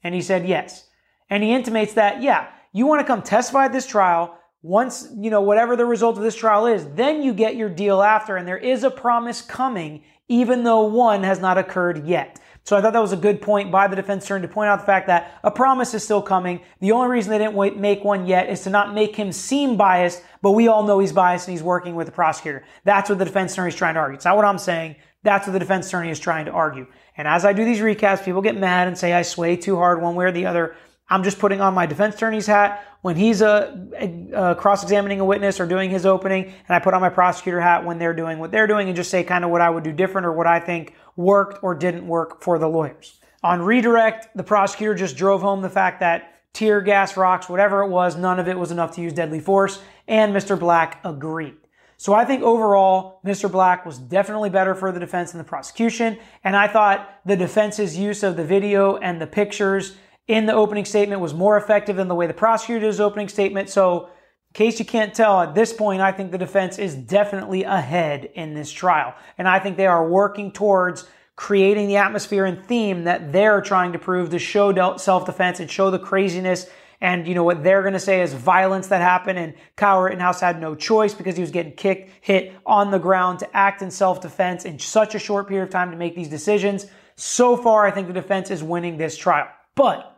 And 0.02 0.14
he 0.14 0.22
said 0.22 0.48
yes. 0.48 0.88
And 1.28 1.42
he 1.42 1.52
intimates 1.52 1.92
that, 1.92 2.22
yeah, 2.22 2.48
you 2.72 2.86
want 2.86 3.00
to 3.00 3.06
come 3.06 3.20
testify 3.20 3.66
at 3.66 3.72
this 3.72 3.86
trial. 3.86 4.37
Once, 4.62 5.08
you 5.16 5.30
know, 5.30 5.40
whatever 5.40 5.76
the 5.76 5.84
result 5.84 6.16
of 6.16 6.22
this 6.22 6.34
trial 6.34 6.66
is, 6.66 6.86
then 6.94 7.22
you 7.22 7.32
get 7.32 7.56
your 7.56 7.68
deal 7.68 8.02
after. 8.02 8.36
And 8.36 8.46
there 8.46 8.58
is 8.58 8.82
a 8.82 8.90
promise 8.90 9.40
coming, 9.40 10.02
even 10.28 10.64
though 10.64 10.82
one 10.84 11.22
has 11.22 11.40
not 11.40 11.58
occurred 11.58 12.06
yet. 12.06 12.40
So 12.64 12.76
I 12.76 12.82
thought 12.82 12.92
that 12.92 13.00
was 13.00 13.12
a 13.14 13.16
good 13.16 13.40
point 13.40 13.72
by 13.72 13.86
the 13.86 13.96
defense 13.96 14.24
attorney 14.24 14.46
to 14.46 14.52
point 14.52 14.68
out 14.68 14.80
the 14.80 14.84
fact 14.84 15.06
that 15.06 15.38
a 15.42 15.50
promise 15.50 15.94
is 15.94 16.04
still 16.04 16.20
coming. 16.20 16.60
The 16.80 16.92
only 16.92 17.08
reason 17.08 17.30
they 17.30 17.38
didn't 17.38 17.80
make 17.80 18.04
one 18.04 18.26
yet 18.26 18.50
is 18.50 18.62
to 18.64 18.70
not 18.70 18.92
make 18.92 19.16
him 19.16 19.32
seem 19.32 19.78
biased, 19.78 20.22
but 20.42 20.50
we 20.50 20.68
all 20.68 20.86
know 20.86 20.98
he's 20.98 21.12
biased 21.12 21.48
and 21.48 21.56
he's 21.56 21.62
working 21.62 21.94
with 21.94 22.06
the 22.08 22.12
prosecutor. 22.12 22.64
That's 22.84 23.08
what 23.08 23.18
the 23.18 23.24
defense 23.24 23.52
attorney 23.52 23.70
is 23.70 23.74
trying 23.74 23.94
to 23.94 24.00
argue. 24.00 24.16
It's 24.16 24.26
not 24.26 24.36
what 24.36 24.44
I'm 24.44 24.58
saying. 24.58 24.96
That's 25.22 25.46
what 25.46 25.54
the 25.54 25.58
defense 25.58 25.86
attorney 25.88 26.10
is 26.10 26.20
trying 26.20 26.44
to 26.44 26.50
argue. 26.50 26.86
And 27.16 27.26
as 27.26 27.46
I 27.46 27.54
do 27.54 27.64
these 27.64 27.80
recaps, 27.80 28.22
people 28.22 28.42
get 28.42 28.56
mad 28.56 28.86
and 28.86 28.98
say 28.98 29.14
I 29.14 29.22
sway 29.22 29.56
too 29.56 29.76
hard 29.76 30.02
one 30.02 30.14
way 30.14 30.26
or 30.26 30.32
the 30.32 30.44
other. 30.44 30.76
I'm 31.10 31.22
just 31.22 31.38
putting 31.38 31.60
on 31.60 31.74
my 31.74 31.86
defense 31.86 32.14
attorney's 32.16 32.46
hat 32.46 32.84
when 33.00 33.16
he's 33.16 33.40
a, 33.40 33.88
a, 33.98 34.50
a 34.50 34.54
cross-examining 34.54 35.20
a 35.20 35.24
witness 35.24 35.60
or 35.60 35.66
doing 35.66 35.90
his 35.90 36.04
opening, 36.04 36.44
and 36.44 36.76
I 36.76 36.78
put 36.80 36.94
on 36.94 37.00
my 37.00 37.08
prosecutor 37.08 37.60
hat 37.60 37.84
when 37.84 37.98
they're 37.98 38.14
doing 38.14 38.38
what 38.38 38.50
they're 38.50 38.66
doing, 38.66 38.88
and 38.88 38.96
just 38.96 39.10
say 39.10 39.24
kind 39.24 39.44
of 39.44 39.50
what 39.50 39.60
I 39.60 39.70
would 39.70 39.84
do 39.84 39.92
different 39.92 40.26
or 40.26 40.32
what 40.32 40.46
I 40.46 40.60
think 40.60 40.94
worked 41.16 41.62
or 41.62 41.74
didn't 41.74 42.06
work 42.06 42.42
for 42.42 42.58
the 42.58 42.68
lawyers. 42.68 43.20
On 43.42 43.62
redirect, 43.62 44.36
the 44.36 44.42
prosecutor 44.42 44.94
just 44.94 45.16
drove 45.16 45.42
home 45.42 45.62
the 45.62 45.70
fact 45.70 46.00
that 46.00 46.34
tear 46.52 46.80
gas, 46.80 47.16
rocks, 47.16 47.48
whatever 47.48 47.82
it 47.82 47.88
was, 47.88 48.16
none 48.16 48.40
of 48.40 48.48
it 48.48 48.58
was 48.58 48.72
enough 48.72 48.94
to 48.96 49.00
use 49.00 49.12
deadly 49.12 49.40
force, 49.40 49.80
and 50.08 50.34
Mr. 50.34 50.58
Black 50.58 51.00
agreed. 51.04 51.54
So 51.96 52.14
I 52.14 52.24
think 52.24 52.42
overall, 52.42 53.20
Mr. 53.24 53.50
Black 53.50 53.84
was 53.84 53.98
definitely 53.98 54.50
better 54.50 54.74
for 54.74 54.92
the 54.92 55.00
defense 55.00 55.32
than 55.32 55.38
the 55.38 55.44
prosecution, 55.44 56.18
and 56.44 56.56
I 56.56 56.68
thought 56.68 57.20
the 57.24 57.36
defense's 57.36 57.96
use 57.96 58.22
of 58.22 58.36
the 58.36 58.44
video 58.44 58.96
and 58.96 59.20
the 59.20 59.26
pictures 59.26 59.96
in 60.28 60.44
the 60.44 60.52
opening 60.52 60.84
statement 60.84 61.20
was 61.22 61.34
more 61.34 61.56
effective 61.56 61.96
than 61.96 62.06
the 62.06 62.14
way 62.14 62.26
the 62.26 62.34
prosecutor 62.34 62.80
did 62.80 62.86
his 62.86 63.00
opening 63.00 63.28
statement. 63.28 63.70
So, 63.70 64.06
in 64.06 64.54
case 64.54 64.78
you 64.78 64.84
can't 64.84 65.14
tell, 65.14 65.40
at 65.42 65.54
this 65.54 65.72
point, 65.72 66.00
I 66.00 66.12
think 66.12 66.32
the 66.32 66.38
defense 66.38 66.78
is 66.78 66.94
definitely 66.94 67.64
ahead 67.64 68.30
in 68.34 68.54
this 68.54 68.72
trial. 68.72 69.14
And 69.36 69.46
I 69.46 69.58
think 69.58 69.76
they 69.76 69.86
are 69.86 70.08
working 70.08 70.52
towards 70.52 71.06
creating 71.36 71.86
the 71.86 71.96
atmosphere 71.96 72.46
and 72.46 72.64
theme 72.64 73.04
that 73.04 73.30
they're 73.32 73.60
trying 73.60 73.92
to 73.92 73.98
prove 73.98 74.30
to 74.30 74.38
show 74.38 74.96
self 74.96 75.26
defense 75.26 75.60
and 75.60 75.70
show 75.70 75.90
the 75.90 75.98
craziness. 75.98 76.66
And 77.00 77.28
you 77.28 77.34
know 77.34 77.44
what 77.44 77.62
they're 77.62 77.82
going 77.82 77.92
to 77.92 78.00
say 78.00 78.22
is 78.22 78.32
violence 78.32 78.88
that 78.88 79.00
happened, 79.00 79.38
and 79.38 79.54
Kyle 79.76 80.00
Rittenhouse 80.00 80.40
had 80.40 80.60
no 80.60 80.74
choice 80.74 81.14
because 81.14 81.36
he 81.36 81.42
was 81.42 81.52
getting 81.52 81.72
kicked, 81.72 82.10
hit 82.22 82.54
on 82.66 82.90
the 82.90 82.98
ground 82.98 83.38
to 83.38 83.56
act 83.56 83.82
in 83.82 83.90
self 83.90 84.20
defense 84.20 84.64
in 84.64 84.78
such 84.78 85.14
a 85.14 85.18
short 85.18 85.46
period 85.46 85.64
of 85.64 85.70
time 85.70 85.90
to 85.90 85.96
make 85.96 86.16
these 86.16 86.28
decisions. 86.28 86.86
So 87.14 87.56
far, 87.56 87.86
I 87.86 87.92
think 87.92 88.08
the 88.08 88.12
defense 88.12 88.50
is 88.50 88.62
winning 88.62 88.96
this 88.96 89.16
trial. 89.16 89.48
But 89.76 90.17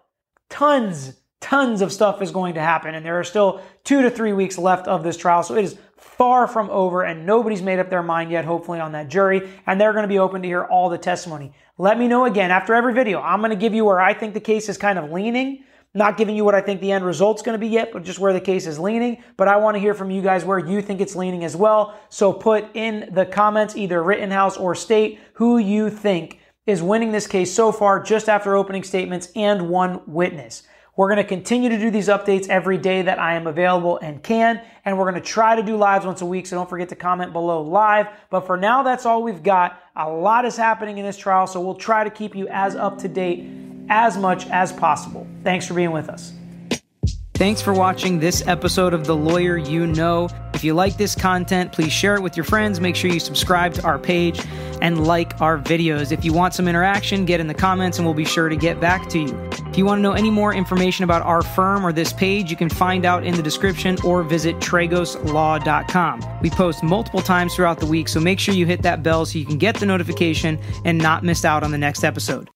tons, 0.50 1.14
tons 1.40 1.80
of 1.80 1.90
stuff 1.90 2.20
is 2.20 2.30
going 2.30 2.54
to 2.54 2.60
happen. 2.60 2.94
And 2.94 3.06
there 3.06 3.18
are 3.18 3.24
still 3.24 3.62
two 3.82 4.02
to 4.02 4.10
three 4.10 4.34
weeks 4.34 4.58
left 4.58 4.86
of 4.86 5.02
this 5.02 5.16
trial. 5.16 5.42
So 5.42 5.54
it 5.54 5.64
is 5.64 5.78
far 5.96 6.46
from 6.46 6.68
over 6.68 7.02
and 7.02 7.24
nobody's 7.24 7.62
made 7.62 7.78
up 7.78 7.88
their 7.88 8.02
mind 8.02 8.30
yet, 8.30 8.44
hopefully 8.44 8.80
on 8.80 8.92
that 8.92 9.08
jury. 9.08 9.48
And 9.66 9.80
they're 9.80 9.92
going 9.92 10.02
to 10.02 10.08
be 10.08 10.18
open 10.18 10.42
to 10.42 10.48
hear 10.48 10.64
all 10.64 10.90
the 10.90 10.98
testimony. 10.98 11.52
Let 11.78 11.98
me 11.98 12.08
know 12.08 12.26
again 12.26 12.50
after 12.50 12.74
every 12.74 12.92
video. 12.92 13.22
I'm 13.22 13.40
going 13.40 13.50
to 13.50 13.56
give 13.56 13.72
you 13.72 13.86
where 13.86 14.00
I 14.00 14.12
think 14.12 14.34
the 14.34 14.40
case 14.40 14.68
is 14.68 14.76
kind 14.76 14.98
of 14.98 15.10
leaning. 15.10 15.64
Not 15.92 16.16
giving 16.16 16.36
you 16.36 16.44
what 16.44 16.54
I 16.54 16.60
think 16.60 16.80
the 16.80 16.92
end 16.92 17.04
result's 17.04 17.42
going 17.42 17.54
to 17.54 17.58
be 17.58 17.66
yet, 17.66 17.92
but 17.92 18.04
just 18.04 18.20
where 18.20 18.32
the 18.32 18.40
case 18.40 18.66
is 18.66 18.78
leaning. 18.78 19.24
But 19.36 19.48
I 19.48 19.56
want 19.56 19.74
to 19.74 19.80
hear 19.80 19.92
from 19.92 20.10
you 20.10 20.22
guys 20.22 20.44
where 20.44 20.58
you 20.58 20.82
think 20.82 21.00
it's 21.00 21.16
leaning 21.16 21.42
as 21.42 21.56
well. 21.56 21.98
So 22.10 22.32
put 22.32 22.64
in 22.74 23.08
the 23.12 23.26
comments, 23.26 23.76
either 23.76 24.00
Rittenhouse 24.00 24.56
or 24.56 24.76
State, 24.76 25.18
who 25.32 25.58
you 25.58 25.90
think 25.90 26.38
is 26.70 26.83
winning 26.83 27.12
this 27.12 27.26
case 27.26 27.52
so 27.52 27.72
far 27.72 28.02
just 28.02 28.28
after 28.28 28.56
opening 28.56 28.83
statements 28.83 29.30
and 29.35 29.68
one 29.68 30.00
witness. 30.06 30.62
We're 30.96 31.09
going 31.09 31.16
to 31.18 31.24
continue 31.24 31.68
to 31.68 31.78
do 31.78 31.90
these 31.90 32.09
updates 32.09 32.48
every 32.48 32.76
day 32.76 33.02
that 33.02 33.18
I 33.18 33.35
am 33.35 33.46
available 33.46 33.98
and 33.98 34.22
can, 34.22 34.61
and 34.85 34.98
we're 34.98 35.11
going 35.11 35.22
to 35.22 35.26
try 35.26 35.56
to 35.56 35.62
do 35.62 35.76
lives 35.76 36.04
once 36.04 36.20
a 36.20 36.26
week, 36.26 36.46
so 36.46 36.56
don't 36.56 36.68
forget 36.68 36.88
to 36.90 36.96
comment 36.96 37.33
below 37.33 37.62
live. 37.62 38.09
But 38.28 38.46
for 38.46 38.56
now, 38.56 38.83
that's 38.83 39.06
all 39.06 39.22
we've 39.22 39.42
got. 39.42 39.80
A 39.96 40.11
lot 40.11 40.44
is 40.44 40.56
happening 40.56 40.98
in 40.98 41.06
this 41.06 41.16
trial, 41.16 41.46
so 41.46 41.61
we'll 41.61 41.74
try 41.74 42.04
to 42.04 42.11
keep 42.11 42.35
you 42.35 42.48
as 42.48 42.76
up 42.76 42.98
to 42.98 43.09
date 43.09 43.48
as 43.88 44.18
much 44.18 44.46
as 44.48 44.72
possible. 44.72 45.26
Thanks 45.42 45.66
for 45.66 45.74
being 45.74 45.92
with 45.92 46.09
us. 46.09 46.33
Thanks 47.40 47.62
for 47.62 47.72
watching 47.72 48.18
this 48.18 48.46
episode 48.46 48.92
of 48.92 49.07
The 49.07 49.16
Lawyer 49.16 49.57
You 49.57 49.87
Know. 49.87 50.29
If 50.53 50.62
you 50.62 50.74
like 50.74 50.98
this 50.98 51.14
content, 51.14 51.72
please 51.72 51.90
share 51.90 52.14
it 52.14 52.20
with 52.20 52.37
your 52.37 52.44
friends. 52.44 52.83
Make 52.83 52.94
sure 52.94 53.11
you 53.11 53.18
subscribe 53.18 53.72
to 53.72 53.83
our 53.83 53.98
page 53.98 54.44
and 54.83 55.07
like 55.07 55.40
our 55.40 55.59
videos. 55.59 56.12
If 56.12 56.22
you 56.22 56.35
want 56.35 56.53
some 56.53 56.68
interaction, 56.68 57.24
get 57.24 57.40
in 57.40 57.46
the 57.46 57.55
comments 57.55 57.96
and 57.96 58.07
we'll 58.07 58.12
be 58.12 58.26
sure 58.26 58.50
to 58.50 58.57
get 58.57 58.79
back 58.79 59.09
to 59.09 59.20
you. 59.20 59.48
If 59.70 59.79
you 59.79 59.87
want 59.87 60.00
to 60.00 60.03
know 60.03 60.12
any 60.12 60.31
more 60.31 60.53
information 60.53 61.05
about 61.05 61.22
our 61.22 61.40
firm 61.40 61.87
or 61.87 61.94
this 61.94 62.12
page, 62.12 62.50
you 62.50 62.59
can 62.59 62.68
find 62.68 63.07
out 63.07 63.24
in 63.24 63.35
the 63.35 63.42
description 63.42 63.96
or 64.05 64.22
visit 64.22 64.57
tragoslaw.com. 64.57 66.40
We 66.42 66.50
post 66.50 66.83
multiple 66.83 67.22
times 67.22 67.55
throughout 67.55 67.81
the 67.81 67.87
week, 67.87 68.09
so 68.09 68.20
make 68.20 68.38
sure 68.38 68.53
you 68.53 68.66
hit 68.66 68.83
that 68.83 69.03
bell 69.03 69.24
so 69.24 69.38
you 69.38 69.46
can 69.46 69.57
get 69.57 69.76
the 69.76 69.87
notification 69.87 70.59
and 70.85 70.98
not 70.98 71.24
miss 71.24 71.46
out 71.46 71.62
on 71.62 71.70
the 71.70 71.79
next 71.79 72.05
episode. 72.05 72.50